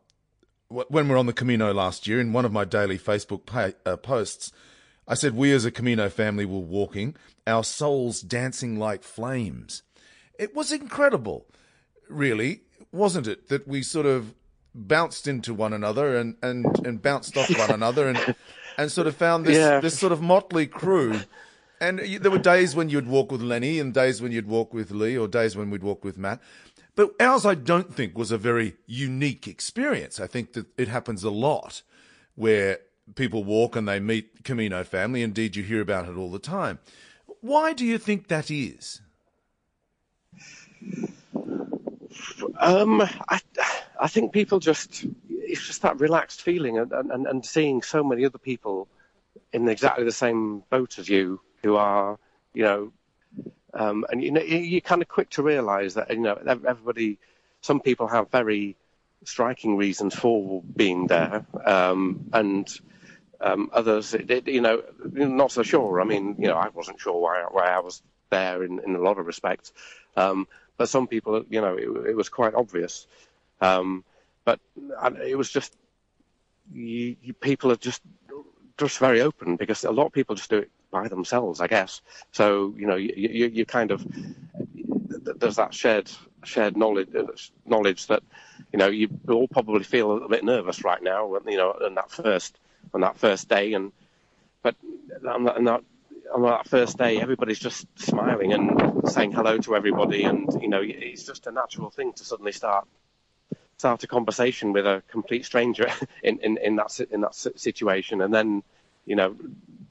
when 0.69 1.07
we 1.07 1.13
are 1.13 1.17
on 1.17 1.25
the 1.25 1.33
Camino 1.33 1.73
last 1.73 2.07
year, 2.07 2.19
in 2.19 2.33
one 2.33 2.45
of 2.45 2.51
my 2.51 2.65
daily 2.65 2.97
Facebook 2.97 3.45
pay, 3.45 3.73
uh, 3.85 3.97
posts, 3.97 4.51
I 5.07 5.13
said, 5.13 5.35
We 5.35 5.53
as 5.53 5.65
a 5.65 5.71
Camino 5.71 6.09
family 6.09 6.45
were 6.45 6.59
walking, 6.59 7.15
our 7.45 7.63
souls 7.63 8.21
dancing 8.21 8.77
like 8.77 9.03
flames. 9.03 9.83
It 10.37 10.53
was 10.53 10.71
incredible, 10.71 11.47
really, 12.09 12.61
wasn't 12.91 13.27
it? 13.27 13.47
That 13.47 13.67
we 13.67 13.81
sort 13.81 14.05
of 14.05 14.33
bounced 14.75 15.27
into 15.27 15.53
one 15.53 15.73
another 15.73 16.17
and, 16.17 16.35
and, 16.43 16.65
and 16.85 17.01
bounced 17.01 17.37
off 17.37 17.57
one 17.57 17.71
another 17.71 18.09
and, 18.09 18.17
and 18.77 18.91
sort 18.91 19.07
of 19.07 19.15
found 19.15 19.45
this, 19.45 19.57
yeah. 19.57 19.79
this 19.79 19.97
sort 19.97 20.11
of 20.11 20.21
motley 20.21 20.67
crew. 20.67 21.21
And 21.79 21.99
there 21.99 22.31
were 22.31 22.37
days 22.39 22.75
when 22.75 22.89
you'd 22.89 23.07
walk 23.07 23.31
with 23.31 23.41
Lenny 23.41 23.79
and 23.79 23.93
days 23.93 24.21
when 24.21 24.31
you'd 24.31 24.47
walk 24.47 24.73
with 24.73 24.91
Lee 24.91 25.17
or 25.17 25.27
days 25.27 25.55
when 25.55 25.69
we'd 25.69 25.83
walk 25.83 26.03
with 26.03 26.17
Matt. 26.17 26.39
But 26.95 27.11
ours, 27.19 27.45
I 27.45 27.53
don't 27.53 27.93
think, 27.93 28.17
was 28.17 28.31
a 28.31 28.37
very 28.37 28.75
unique 28.87 29.47
experience. 29.47 30.19
I 30.19 30.25
think 30.25 30.53
that 30.53 30.65
it 30.77 30.87
happens 30.87 31.23
a 31.23 31.29
lot 31.29 31.83
where 32.33 32.79
people 33.15 33.43
walk 33.43 33.75
and 33.75 33.87
they 33.87 33.99
meet 33.99 34.43
Camino 34.43 34.83
family. 34.83 35.21
Indeed, 35.21 35.55
you 35.55 35.63
hear 35.63 35.81
about 35.81 36.09
it 36.09 36.17
all 36.17 36.31
the 36.31 36.39
time. 36.39 36.79
Why 37.41 37.73
do 37.73 37.85
you 37.85 37.99
think 37.99 38.27
that 38.27 38.49
is? 38.49 39.01
Um, 42.59 43.01
I, 43.01 43.39
I 43.99 44.07
think 44.07 44.33
people 44.33 44.59
just, 44.59 45.05
it's 45.29 45.65
just 45.65 45.81
that 45.81 45.99
relaxed 45.99 46.41
feeling 46.41 46.77
and, 46.77 46.91
and, 46.91 47.27
and 47.27 47.45
seeing 47.45 47.81
so 47.81 48.03
many 48.03 48.25
other 48.25 48.37
people 48.37 48.87
in 49.53 49.67
exactly 49.67 50.03
the 50.03 50.11
same 50.11 50.63
boat 50.69 50.99
as 50.99 51.09
you 51.09 51.39
who 51.63 51.75
are, 51.75 52.17
you 52.53 52.63
know, 52.63 52.91
um, 53.73 54.05
and 54.09 54.23
you 54.23 54.31
know, 54.31 54.41
you're 54.41 54.81
kind 54.81 55.01
of 55.01 55.07
quick 55.07 55.29
to 55.31 55.43
realise 55.43 55.93
that 55.93 56.09
you 56.09 56.19
know 56.19 56.35
everybody. 56.45 57.19
Some 57.61 57.79
people 57.79 58.07
have 58.07 58.31
very 58.31 58.75
striking 59.23 59.77
reasons 59.77 60.15
for 60.15 60.63
being 60.75 61.07
there, 61.07 61.45
um, 61.65 62.29
and 62.33 62.67
um, 63.41 63.69
others, 63.73 64.13
it, 64.13 64.31
it, 64.31 64.47
you 64.47 64.61
know, 64.61 64.83
not 65.03 65.51
so 65.51 65.63
sure. 65.63 66.01
I 66.01 66.05
mean, 66.05 66.35
you 66.39 66.47
know, 66.47 66.55
I 66.55 66.69
wasn't 66.69 66.99
sure 66.99 67.19
why 67.19 67.45
why 67.49 67.67
I 67.67 67.79
was 67.79 68.01
there 68.29 68.63
in, 68.63 68.79
in 68.85 68.95
a 68.95 68.99
lot 69.01 69.17
of 69.17 69.25
respects, 69.25 69.73
um, 70.15 70.47
but 70.77 70.89
some 70.89 71.07
people, 71.07 71.43
you 71.49 71.61
know, 71.61 71.75
it, 71.75 72.09
it 72.09 72.15
was 72.15 72.29
quite 72.29 72.53
obvious. 72.53 73.07
Um, 73.61 74.03
but 74.45 74.59
it 75.25 75.37
was 75.37 75.49
just 75.51 75.75
you, 76.71 77.15
you, 77.21 77.33
people 77.33 77.71
are 77.71 77.77
just 77.77 78.01
just 78.77 78.99
very 78.99 79.21
open 79.21 79.55
because 79.55 79.83
a 79.83 79.91
lot 79.91 80.05
of 80.05 80.13
people 80.13 80.35
just 80.35 80.49
do 80.49 80.59
it 80.59 80.71
by 80.91 81.07
themselves, 81.07 81.59
I 81.59 81.67
guess. 81.67 82.01
So 82.31 82.73
you 82.77 82.87
know, 82.87 82.95
you, 82.95 83.13
you, 83.15 83.47
you 83.47 83.65
kind 83.65 83.91
of 83.91 84.05
there's 85.35 85.57
that 85.57 85.73
shared 85.73 86.09
shared 86.43 86.77
knowledge 86.77 87.09
knowledge 87.65 88.07
that 88.07 88.23
you 88.71 88.79
know 88.79 88.87
you 88.87 89.09
all 89.27 89.47
probably 89.47 89.83
feel 89.83 90.11
a 90.11 90.13
little 90.13 90.29
bit 90.29 90.43
nervous 90.43 90.83
right 90.83 91.01
now, 91.01 91.37
you 91.47 91.57
know, 91.57 91.71
on 91.71 91.95
that 91.95 92.11
first 92.11 92.57
on 92.93 93.01
that 93.01 93.17
first 93.17 93.49
day, 93.49 93.73
and 93.73 93.91
but 94.61 94.75
on 95.27 95.43
that, 95.65 95.83
on 96.33 96.41
that, 96.43 96.67
first 96.67 96.97
day, 96.97 97.19
everybody's 97.19 97.59
just 97.59 97.87
smiling 97.99 98.53
and 98.53 99.09
saying 99.09 99.31
hello 99.31 99.57
to 99.59 99.75
everybody, 99.75 100.23
and 100.23 100.47
you 100.61 100.67
know, 100.67 100.81
it's 100.83 101.23
just 101.23 101.47
a 101.47 101.51
natural 101.51 101.89
thing 101.89 102.13
to 102.13 102.23
suddenly 102.25 102.51
start 102.51 102.87
start 103.77 104.03
a 104.03 104.07
conversation 104.07 104.73
with 104.73 104.87
a 104.87 105.03
complete 105.07 105.45
stranger 105.45 105.87
in, 106.23 106.39
in, 106.39 106.57
in 106.57 106.75
that 106.77 106.99
in 107.11 107.21
that 107.21 107.35
situation, 107.35 108.21
and 108.21 108.33
then 108.33 108.63
you 109.05 109.15
know 109.15 109.35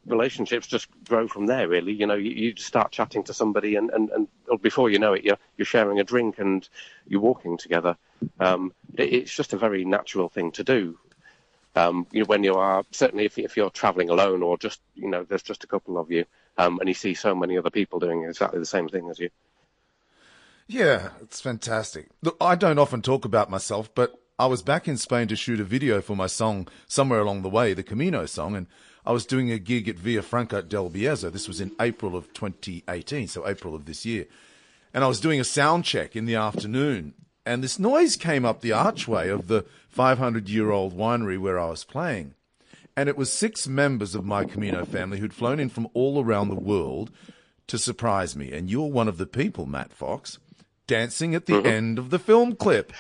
relationships 0.07 0.67
just 0.67 0.89
grow 1.05 1.27
from 1.29 1.47
there. 1.47 1.69
Really, 1.69 1.93
you 1.93 2.07
know, 2.07 2.15
you, 2.15 2.31
you 2.31 2.57
start 2.57 2.93
chatting 2.93 3.25
to 3.25 3.35
somebody, 3.35 3.77
and, 3.77 3.91
and, 3.91 4.11
and 4.11 4.29
before 4.63 4.91
you 4.91 4.99
know 4.99 5.15
it, 5.15 5.25
you're 5.25 5.39
you're 5.57 5.67
sharing 5.67 6.01
a 6.01 6.05
drink 6.05 6.39
and 6.39 6.69
you're 7.07 7.21
walking 7.21 7.59
together. 7.59 7.97
Um, 8.41 8.73
it, 8.95 9.13
it's 9.13 9.35
just 9.35 9.53
a 9.53 9.59
very 9.59 9.85
natural 9.85 10.29
thing 10.29 10.53
to 10.53 10.65
do. 10.65 10.99
Um, 11.77 12.07
you 12.11 12.21
know, 12.21 12.27
when 12.27 12.43
you 12.43 12.55
are 12.55 12.85
certainly 12.91 13.27
if, 13.27 13.39
if 13.39 13.57
you're 13.57 13.71
traveling 13.71 14.09
alone 14.09 14.43
or 14.43 14.57
just 14.57 14.81
you 14.95 15.09
know 15.09 15.25
there's 15.25 15.43
just 15.43 15.63
a 15.63 15.67
couple 15.67 15.99
of 15.99 16.11
you, 16.11 16.25
um, 16.59 16.79
and 16.81 16.89
you 16.89 16.95
see 16.95 17.15
so 17.15 17.35
many 17.35 17.59
other 17.59 17.71
people 17.71 18.01
doing 18.01 18.25
exactly 18.25 18.59
the 18.59 18.67
same 18.67 18.89
thing 18.89 19.09
as 19.11 19.19
you. 19.19 19.31
Yeah, 20.67 21.11
it's 21.23 21.41
fantastic. 21.41 22.09
Look, 22.23 22.37
I 22.41 22.57
don't 22.57 22.79
often 22.79 23.03
talk 23.03 23.25
about 23.25 23.51
myself, 23.51 23.95
but 23.95 24.19
I 24.39 24.47
was 24.47 24.63
back 24.63 24.89
in 24.89 24.97
Spain 24.97 25.29
to 25.29 25.37
shoot 25.37 25.61
a 25.61 25.65
video 25.65 26.01
for 26.01 26.17
my 26.17 26.27
song 26.27 26.67
somewhere 26.89 27.21
along 27.21 27.43
the 27.43 27.49
way, 27.49 27.73
the 27.73 27.83
Camino 27.83 28.27
song, 28.27 28.57
and 28.57 28.67
I 29.05 29.13
was 29.13 29.25
doing 29.25 29.53
a 29.53 29.59
gig 29.59 29.89
at 29.89 29.97
Villafranca 29.97 30.69
del 30.69 30.91
Bierzo. 30.91 31.31
This 31.31 31.47
was 31.47 31.61
in 31.61 31.77
April 31.81 32.17
of 32.17 32.33
2018, 32.33 33.29
so 33.29 33.47
April 33.47 33.75
of 33.75 33.85
this 33.85 34.05
year. 34.05 34.27
And 34.93 35.05
I 35.05 35.09
was 35.09 35.21
doing 35.21 35.39
a 35.39 35.45
sound 35.45 35.85
check 35.85 36.17
in 36.17 36.27
the 36.27 36.35
afternoon, 36.35 37.15
and 37.47 37.63
this 37.63 37.79
noise 37.79 38.17
came 38.17 38.45
up 38.45 38.61
the 38.61 38.73
archway 38.73 39.29
of 39.29 39.47
the 39.47 39.65
500 39.89 40.49
year 40.49 40.71
old 40.71 40.95
winery 40.95 41.39
where 41.39 41.59
I 41.59 41.71
was 41.71 41.85
playing. 41.85 42.35
And 42.97 43.09
it 43.09 43.17
was 43.17 43.33
six 43.33 43.69
members 43.69 44.15
of 44.15 44.25
my 44.25 44.45
Camino 44.45 44.85
family 44.85 45.21
who'd 45.21 45.35
flown 45.35 45.61
in 45.61 45.69
from 45.69 45.87
all 45.95 46.23
around 46.23 46.49
the 46.49 46.55
world 46.55 47.11
to 47.69 47.79
surprise 47.79 48.35
me. 48.35 48.53
And 48.53 48.71
you're 48.71 48.91
one 48.91 49.07
of 49.07 49.19
the 49.19 49.27
people, 49.27 49.67
Matt 49.67 49.93
Fox, 49.93 50.39
dancing 50.87 51.35
at 51.35 51.47
the 51.47 51.55
mm-hmm. 51.55 51.67
end 51.67 51.99
of 51.99 52.11
the 52.11 52.19
film 52.19 52.57
clip. 52.57 52.93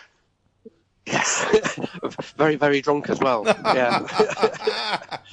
Yes, 1.07 1.79
very, 2.37 2.57
very 2.57 2.81
drunk 2.81 3.09
as 3.09 3.21
well. 3.21 3.45
Yeah. 3.47 4.07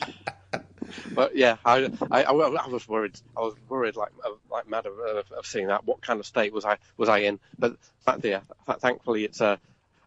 but 1.15 1.35
yeah, 1.35 1.57
I, 1.65 1.89
I, 2.11 2.23
I, 2.23 2.31
was 2.67 2.87
worried. 2.87 3.19
I 3.37 3.41
was 3.41 3.55
worried 3.69 3.95
like 3.95 4.11
like 4.51 4.69
mad 4.69 4.85
of, 4.85 4.93
of, 4.99 5.45
seeing 5.45 5.67
that. 5.67 5.85
What 5.85 6.01
kind 6.01 6.19
of 6.19 6.25
state 6.25 6.53
was 6.53 6.65
I 6.65 6.77
was 6.97 7.09
I 7.09 7.19
in? 7.19 7.39
But 7.57 7.77
yeah, 8.23 8.41
thankfully 8.79 9.25
it's 9.25 9.41
a, 9.41 9.59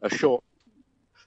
a 0.03 0.11
short 0.11 0.42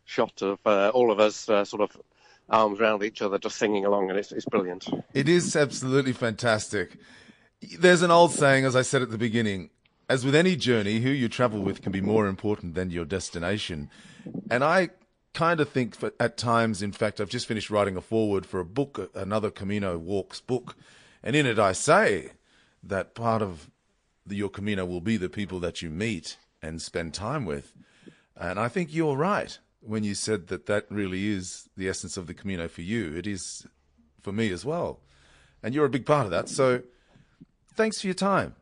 shot 0.06 0.42
of 0.42 0.60
uh, 0.66 0.90
all 0.90 1.12
of 1.12 1.20
us 1.20 1.50
uh, 1.50 1.64
sort 1.66 1.82
of 1.82 2.02
arms 2.50 2.80
around 2.80 3.04
each 3.04 3.22
other, 3.22 3.38
just 3.38 3.58
singing 3.58 3.86
along, 3.86 4.10
and 4.10 4.18
it's 4.18 4.32
it's 4.32 4.46
brilliant. 4.46 4.88
It 5.14 5.30
is 5.30 5.56
absolutely 5.56 6.14
fantastic. 6.14 6.98
There's 7.78 8.02
an 8.02 8.12
old 8.12 8.32
saying, 8.32 8.66
as 8.66 8.76
I 8.76 8.82
said 8.84 9.02
at 9.02 9.12
the 9.12 9.18
beginning, 9.18 9.70
as 10.08 10.26
with 10.26 10.34
any 10.34 10.56
journey, 10.56 11.00
who 11.02 11.10
you 11.10 11.30
travel 11.30 11.62
with 11.62 11.82
can 11.82 11.92
be 11.92 12.02
more 12.02 12.28
important 12.28 12.74
than 12.74 12.90
your 12.90 13.06
destination. 13.06 13.90
And 14.50 14.64
I 14.64 14.90
kind 15.34 15.60
of 15.60 15.70
think 15.70 15.96
for, 15.96 16.12
at 16.20 16.38
times, 16.38 16.82
in 16.82 16.92
fact, 16.92 17.20
I've 17.20 17.30
just 17.30 17.48
finished 17.48 17.70
writing 17.70 17.96
a 17.96 18.02
foreword 18.02 18.46
for 18.46 18.60
a 18.60 18.66
book, 18.66 19.12
another 19.14 19.52
Camino 19.52 19.98
Walks 19.98 20.42
book, 20.42 20.76
and 21.24 21.36
in 21.36 21.46
it 21.46 21.60
I 21.60 21.72
say 21.74 22.32
that 22.84 23.14
part 23.16 23.42
of 23.42 23.70
the, 24.26 24.36
your 24.36 24.50
Camino 24.50 24.86
will 24.86 25.02
be 25.02 25.18
the 25.18 25.30
people 25.30 25.60
that 25.60 25.82
you 25.82 25.90
meet 25.90 26.38
and 26.62 26.82
spend 26.82 27.14
time 27.14 27.46
with. 27.46 27.74
And 28.36 28.60
I 28.60 28.68
think 28.70 28.94
you're 28.94 29.18
right. 29.18 29.58
when 29.82 30.04
you 30.04 30.14
said 30.14 30.48
that 30.48 30.66
that 30.66 30.86
really 30.90 31.28
is 31.28 31.70
the 31.78 31.88
essence 31.88 32.18
of 32.18 32.28
the 32.28 32.34
Camino 32.34 32.68
for 32.68 32.82
you. 32.82 33.16
It 33.16 33.28
is 33.28 33.66
for 34.22 34.32
me 34.32 34.52
as 34.52 34.66
well. 34.66 35.00
And 35.64 35.74
you're 35.74 35.86
a 35.86 35.90
big 35.90 36.06
part 36.06 36.26
of 36.26 36.32
that. 36.32 36.50
So 36.50 36.82
thanks 37.76 38.02
for 38.02 38.08
your 38.08 38.14
time. 38.14 38.56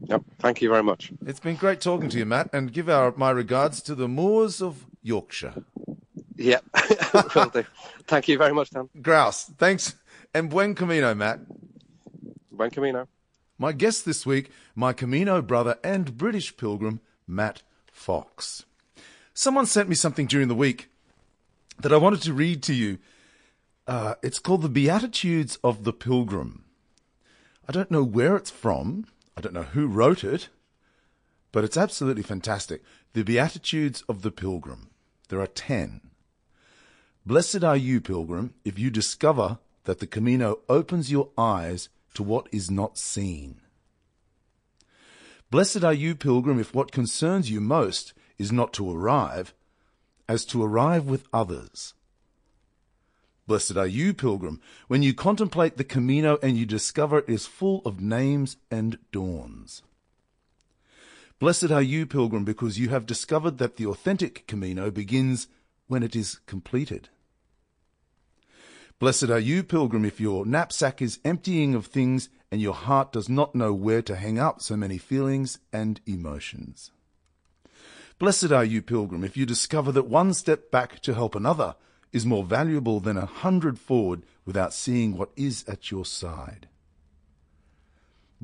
Yep. 0.00 0.22
Thank 0.38 0.60
you 0.60 0.68
very 0.68 0.82
much. 0.82 1.12
It's 1.26 1.40
been 1.40 1.56
great 1.56 1.80
talking 1.80 2.10
to 2.10 2.18
you, 2.18 2.26
Matt, 2.26 2.50
and 2.52 2.72
give 2.72 2.90
our 2.90 3.14
my 3.16 3.30
regards 3.30 3.80
to 3.82 3.94
the 3.94 4.08
moors 4.08 4.60
of 4.60 4.86
Yorkshire. 5.04 5.54
Yep. 6.36 6.64
Will 7.36 7.50
do. 7.50 7.64
Thank 8.08 8.26
you 8.26 8.36
very 8.36 8.52
much, 8.52 8.70
Dan. 8.70 8.88
Grouse, 9.00 9.44
thanks. 9.56 9.94
And 10.34 10.50
buen 10.50 10.74
camino, 10.74 11.14
Matt. 11.14 11.40
Buen 12.50 12.70
camino. 12.70 13.06
My 13.56 13.70
guest 13.70 14.04
this 14.04 14.26
week, 14.26 14.50
my 14.74 14.92
Camino 14.92 15.40
brother 15.40 15.78
and 15.84 16.18
British 16.18 16.56
pilgrim, 16.56 17.00
Matt 17.26 17.62
Fox. 17.92 18.64
Someone 19.32 19.66
sent 19.66 19.88
me 19.88 19.94
something 19.94 20.26
during 20.26 20.48
the 20.48 20.54
week 20.56 20.90
that 21.78 21.92
I 21.92 21.96
wanted 21.96 22.22
to 22.22 22.32
read 22.32 22.62
to 22.64 22.74
you. 22.74 22.98
Uh, 23.86 24.14
it's 24.22 24.40
called 24.40 24.62
The 24.62 24.68
Beatitudes 24.68 25.56
of 25.62 25.84
the 25.84 25.92
Pilgrim. 25.92 26.64
I 27.68 27.72
don't 27.72 27.90
know 27.90 28.02
where 28.02 28.36
it's 28.36 28.50
from. 28.50 29.06
I 29.36 29.40
don't 29.40 29.54
know 29.54 29.62
who 29.62 29.86
wrote 29.86 30.24
it, 30.24 30.48
but 31.52 31.64
it's 31.64 31.76
absolutely 31.76 32.22
fantastic. 32.22 32.82
The 33.12 33.22
Beatitudes 33.22 34.02
of 34.08 34.22
the 34.22 34.30
Pilgrim. 34.32 34.90
There 35.28 35.40
are 35.40 35.46
ten. 35.46 36.00
Blessed 37.26 37.64
are 37.64 37.76
you, 37.76 38.00
pilgrim, 38.00 38.54
if 38.64 38.78
you 38.78 38.90
discover 38.90 39.58
that 39.84 39.98
the 39.98 40.06
Camino 40.06 40.60
opens 40.68 41.10
your 41.10 41.30
eyes 41.38 41.88
to 42.14 42.22
what 42.22 42.48
is 42.52 42.70
not 42.70 42.98
seen. 42.98 43.60
Blessed 45.50 45.84
are 45.84 45.92
you, 45.92 46.14
pilgrim, 46.14 46.58
if 46.58 46.74
what 46.74 46.92
concerns 46.92 47.50
you 47.50 47.60
most 47.60 48.12
is 48.38 48.50
not 48.50 48.72
to 48.74 48.90
arrive, 48.90 49.54
as 50.28 50.44
to 50.46 50.62
arrive 50.62 51.06
with 51.06 51.28
others. 51.32 51.94
Blessed 53.46 53.76
are 53.76 53.86
you, 53.86 54.14
pilgrim, 54.14 54.60
when 54.88 55.02
you 55.02 55.14
contemplate 55.14 55.76
the 55.76 55.84
Camino 55.84 56.38
and 56.42 56.56
you 56.56 56.64
discover 56.64 57.18
it 57.18 57.28
is 57.28 57.46
full 57.46 57.82
of 57.84 58.00
names 58.00 58.56
and 58.70 58.98
dawns. 59.12 59.82
Blessed 61.44 61.70
are 61.70 61.82
you, 61.82 62.06
pilgrim, 62.06 62.42
because 62.42 62.78
you 62.78 62.88
have 62.88 63.04
discovered 63.04 63.58
that 63.58 63.76
the 63.76 63.84
authentic 63.84 64.46
Camino 64.46 64.90
begins 64.90 65.46
when 65.88 66.02
it 66.02 66.16
is 66.16 66.38
completed. 66.46 67.10
Blessed 68.98 69.28
are 69.28 69.38
you, 69.38 69.62
pilgrim, 69.62 70.06
if 70.06 70.18
your 70.18 70.46
knapsack 70.46 71.02
is 71.02 71.18
emptying 71.22 71.74
of 71.74 71.84
things 71.84 72.30
and 72.50 72.62
your 72.62 72.72
heart 72.72 73.12
does 73.12 73.28
not 73.28 73.54
know 73.54 73.74
where 73.74 74.00
to 74.00 74.16
hang 74.16 74.38
up 74.38 74.62
so 74.62 74.74
many 74.74 74.96
feelings 74.96 75.58
and 75.70 76.00
emotions. 76.06 76.90
Blessed 78.18 78.50
are 78.50 78.64
you, 78.64 78.80
pilgrim, 78.80 79.22
if 79.22 79.36
you 79.36 79.44
discover 79.44 79.92
that 79.92 80.06
one 80.06 80.32
step 80.32 80.70
back 80.70 81.00
to 81.00 81.12
help 81.12 81.34
another 81.34 81.76
is 82.10 82.24
more 82.24 82.44
valuable 82.44 83.00
than 83.00 83.18
a 83.18 83.26
hundred 83.26 83.78
forward 83.78 84.22
without 84.46 84.72
seeing 84.72 85.14
what 85.14 85.28
is 85.36 85.62
at 85.68 85.90
your 85.90 86.06
side. 86.06 86.68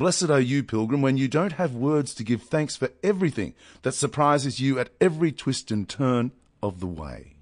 Blessed 0.01 0.31
are 0.31 0.41
you, 0.41 0.63
pilgrim, 0.63 1.03
when 1.03 1.19
you 1.19 1.29
don't 1.29 1.53
have 1.53 1.75
words 1.75 2.15
to 2.15 2.25
give 2.25 2.41
thanks 2.41 2.75
for 2.75 2.89
everything 3.03 3.53
that 3.83 3.93
surprises 3.93 4.59
you 4.59 4.79
at 4.79 4.89
every 4.99 5.31
twist 5.31 5.71
and 5.71 5.87
turn 5.87 6.33
of 6.63 6.81
the 6.81 6.87
way. 6.87 7.35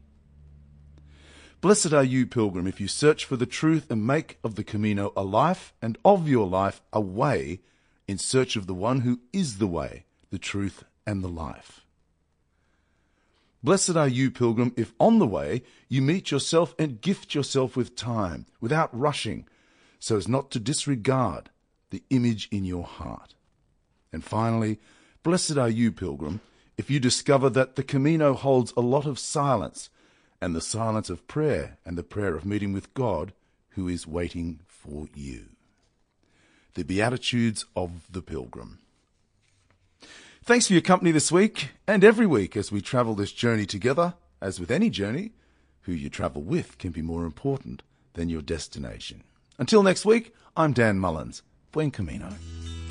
Blessed 1.60 1.92
are 1.92 2.02
you, 2.02 2.26
pilgrim, 2.26 2.66
if 2.66 2.80
you 2.80 2.88
search 2.88 3.24
for 3.24 3.36
the 3.36 3.46
truth 3.46 3.92
and 3.92 4.04
make 4.04 4.40
of 4.42 4.56
the 4.56 4.64
Camino 4.64 5.12
a 5.16 5.22
life 5.22 5.72
and 5.80 5.98
of 6.04 6.26
your 6.26 6.48
life 6.48 6.82
a 6.92 7.00
way 7.00 7.60
in 8.08 8.18
search 8.18 8.56
of 8.56 8.66
the 8.66 8.74
one 8.74 9.02
who 9.02 9.20
is 9.32 9.58
the 9.58 9.68
way, 9.68 10.04
the 10.32 10.36
truth, 10.36 10.82
and 11.06 11.22
the 11.22 11.28
life. 11.28 11.82
Blessed 13.62 13.94
are 13.94 14.08
you, 14.08 14.32
pilgrim, 14.32 14.74
if 14.76 14.94
on 14.98 15.20
the 15.20 15.28
way 15.28 15.62
you 15.88 16.02
meet 16.02 16.32
yourself 16.32 16.74
and 16.76 17.00
gift 17.00 17.36
yourself 17.36 17.76
with 17.76 17.94
time, 17.94 18.46
without 18.60 18.90
rushing, 18.92 19.46
so 20.00 20.16
as 20.16 20.26
not 20.26 20.50
to 20.50 20.58
disregard 20.58 21.50
the 21.90 22.02
image 22.10 22.48
in 22.50 22.64
your 22.64 22.84
heart. 22.84 23.34
And 24.12 24.24
finally, 24.24 24.78
blessed 25.22 25.56
are 25.56 25.68
you, 25.68 25.92
pilgrim, 25.92 26.40
if 26.76 26.90
you 26.90 27.00
discover 27.00 27.50
that 27.50 27.76
the 27.76 27.82
Camino 27.82 28.34
holds 28.34 28.72
a 28.76 28.80
lot 28.80 29.06
of 29.06 29.18
silence, 29.18 29.90
and 30.40 30.54
the 30.54 30.60
silence 30.60 31.10
of 31.10 31.26
prayer 31.26 31.78
and 31.84 31.96
the 31.96 32.02
prayer 32.02 32.34
of 32.34 32.46
meeting 32.46 32.72
with 32.72 32.94
God, 32.94 33.32
who 33.70 33.88
is 33.88 34.06
waiting 34.06 34.60
for 34.66 35.08
you. 35.14 35.46
The 36.74 36.84
Beatitudes 36.84 37.64
of 37.74 38.10
the 38.10 38.22
Pilgrim. 38.22 38.78
Thanks 40.44 40.66
for 40.66 40.72
your 40.72 40.82
company 40.82 41.10
this 41.10 41.32
week 41.32 41.70
and 41.86 42.04
every 42.04 42.26
week 42.26 42.56
as 42.56 42.72
we 42.72 42.80
travel 42.80 43.14
this 43.14 43.32
journey 43.32 43.66
together. 43.66 44.14
As 44.40 44.60
with 44.60 44.70
any 44.70 44.88
journey, 44.88 45.32
who 45.82 45.92
you 45.92 46.08
travel 46.08 46.42
with 46.42 46.78
can 46.78 46.92
be 46.92 47.02
more 47.02 47.24
important 47.24 47.82
than 48.14 48.28
your 48.28 48.42
destination. 48.42 49.24
Until 49.58 49.82
next 49.82 50.04
week, 50.04 50.32
I'm 50.56 50.72
Dan 50.72 50.98
Mullins. 50.98 51.42
Buen 51.72 51.90
Camino. 51.90 52.28
¿eh? 52.28 52.87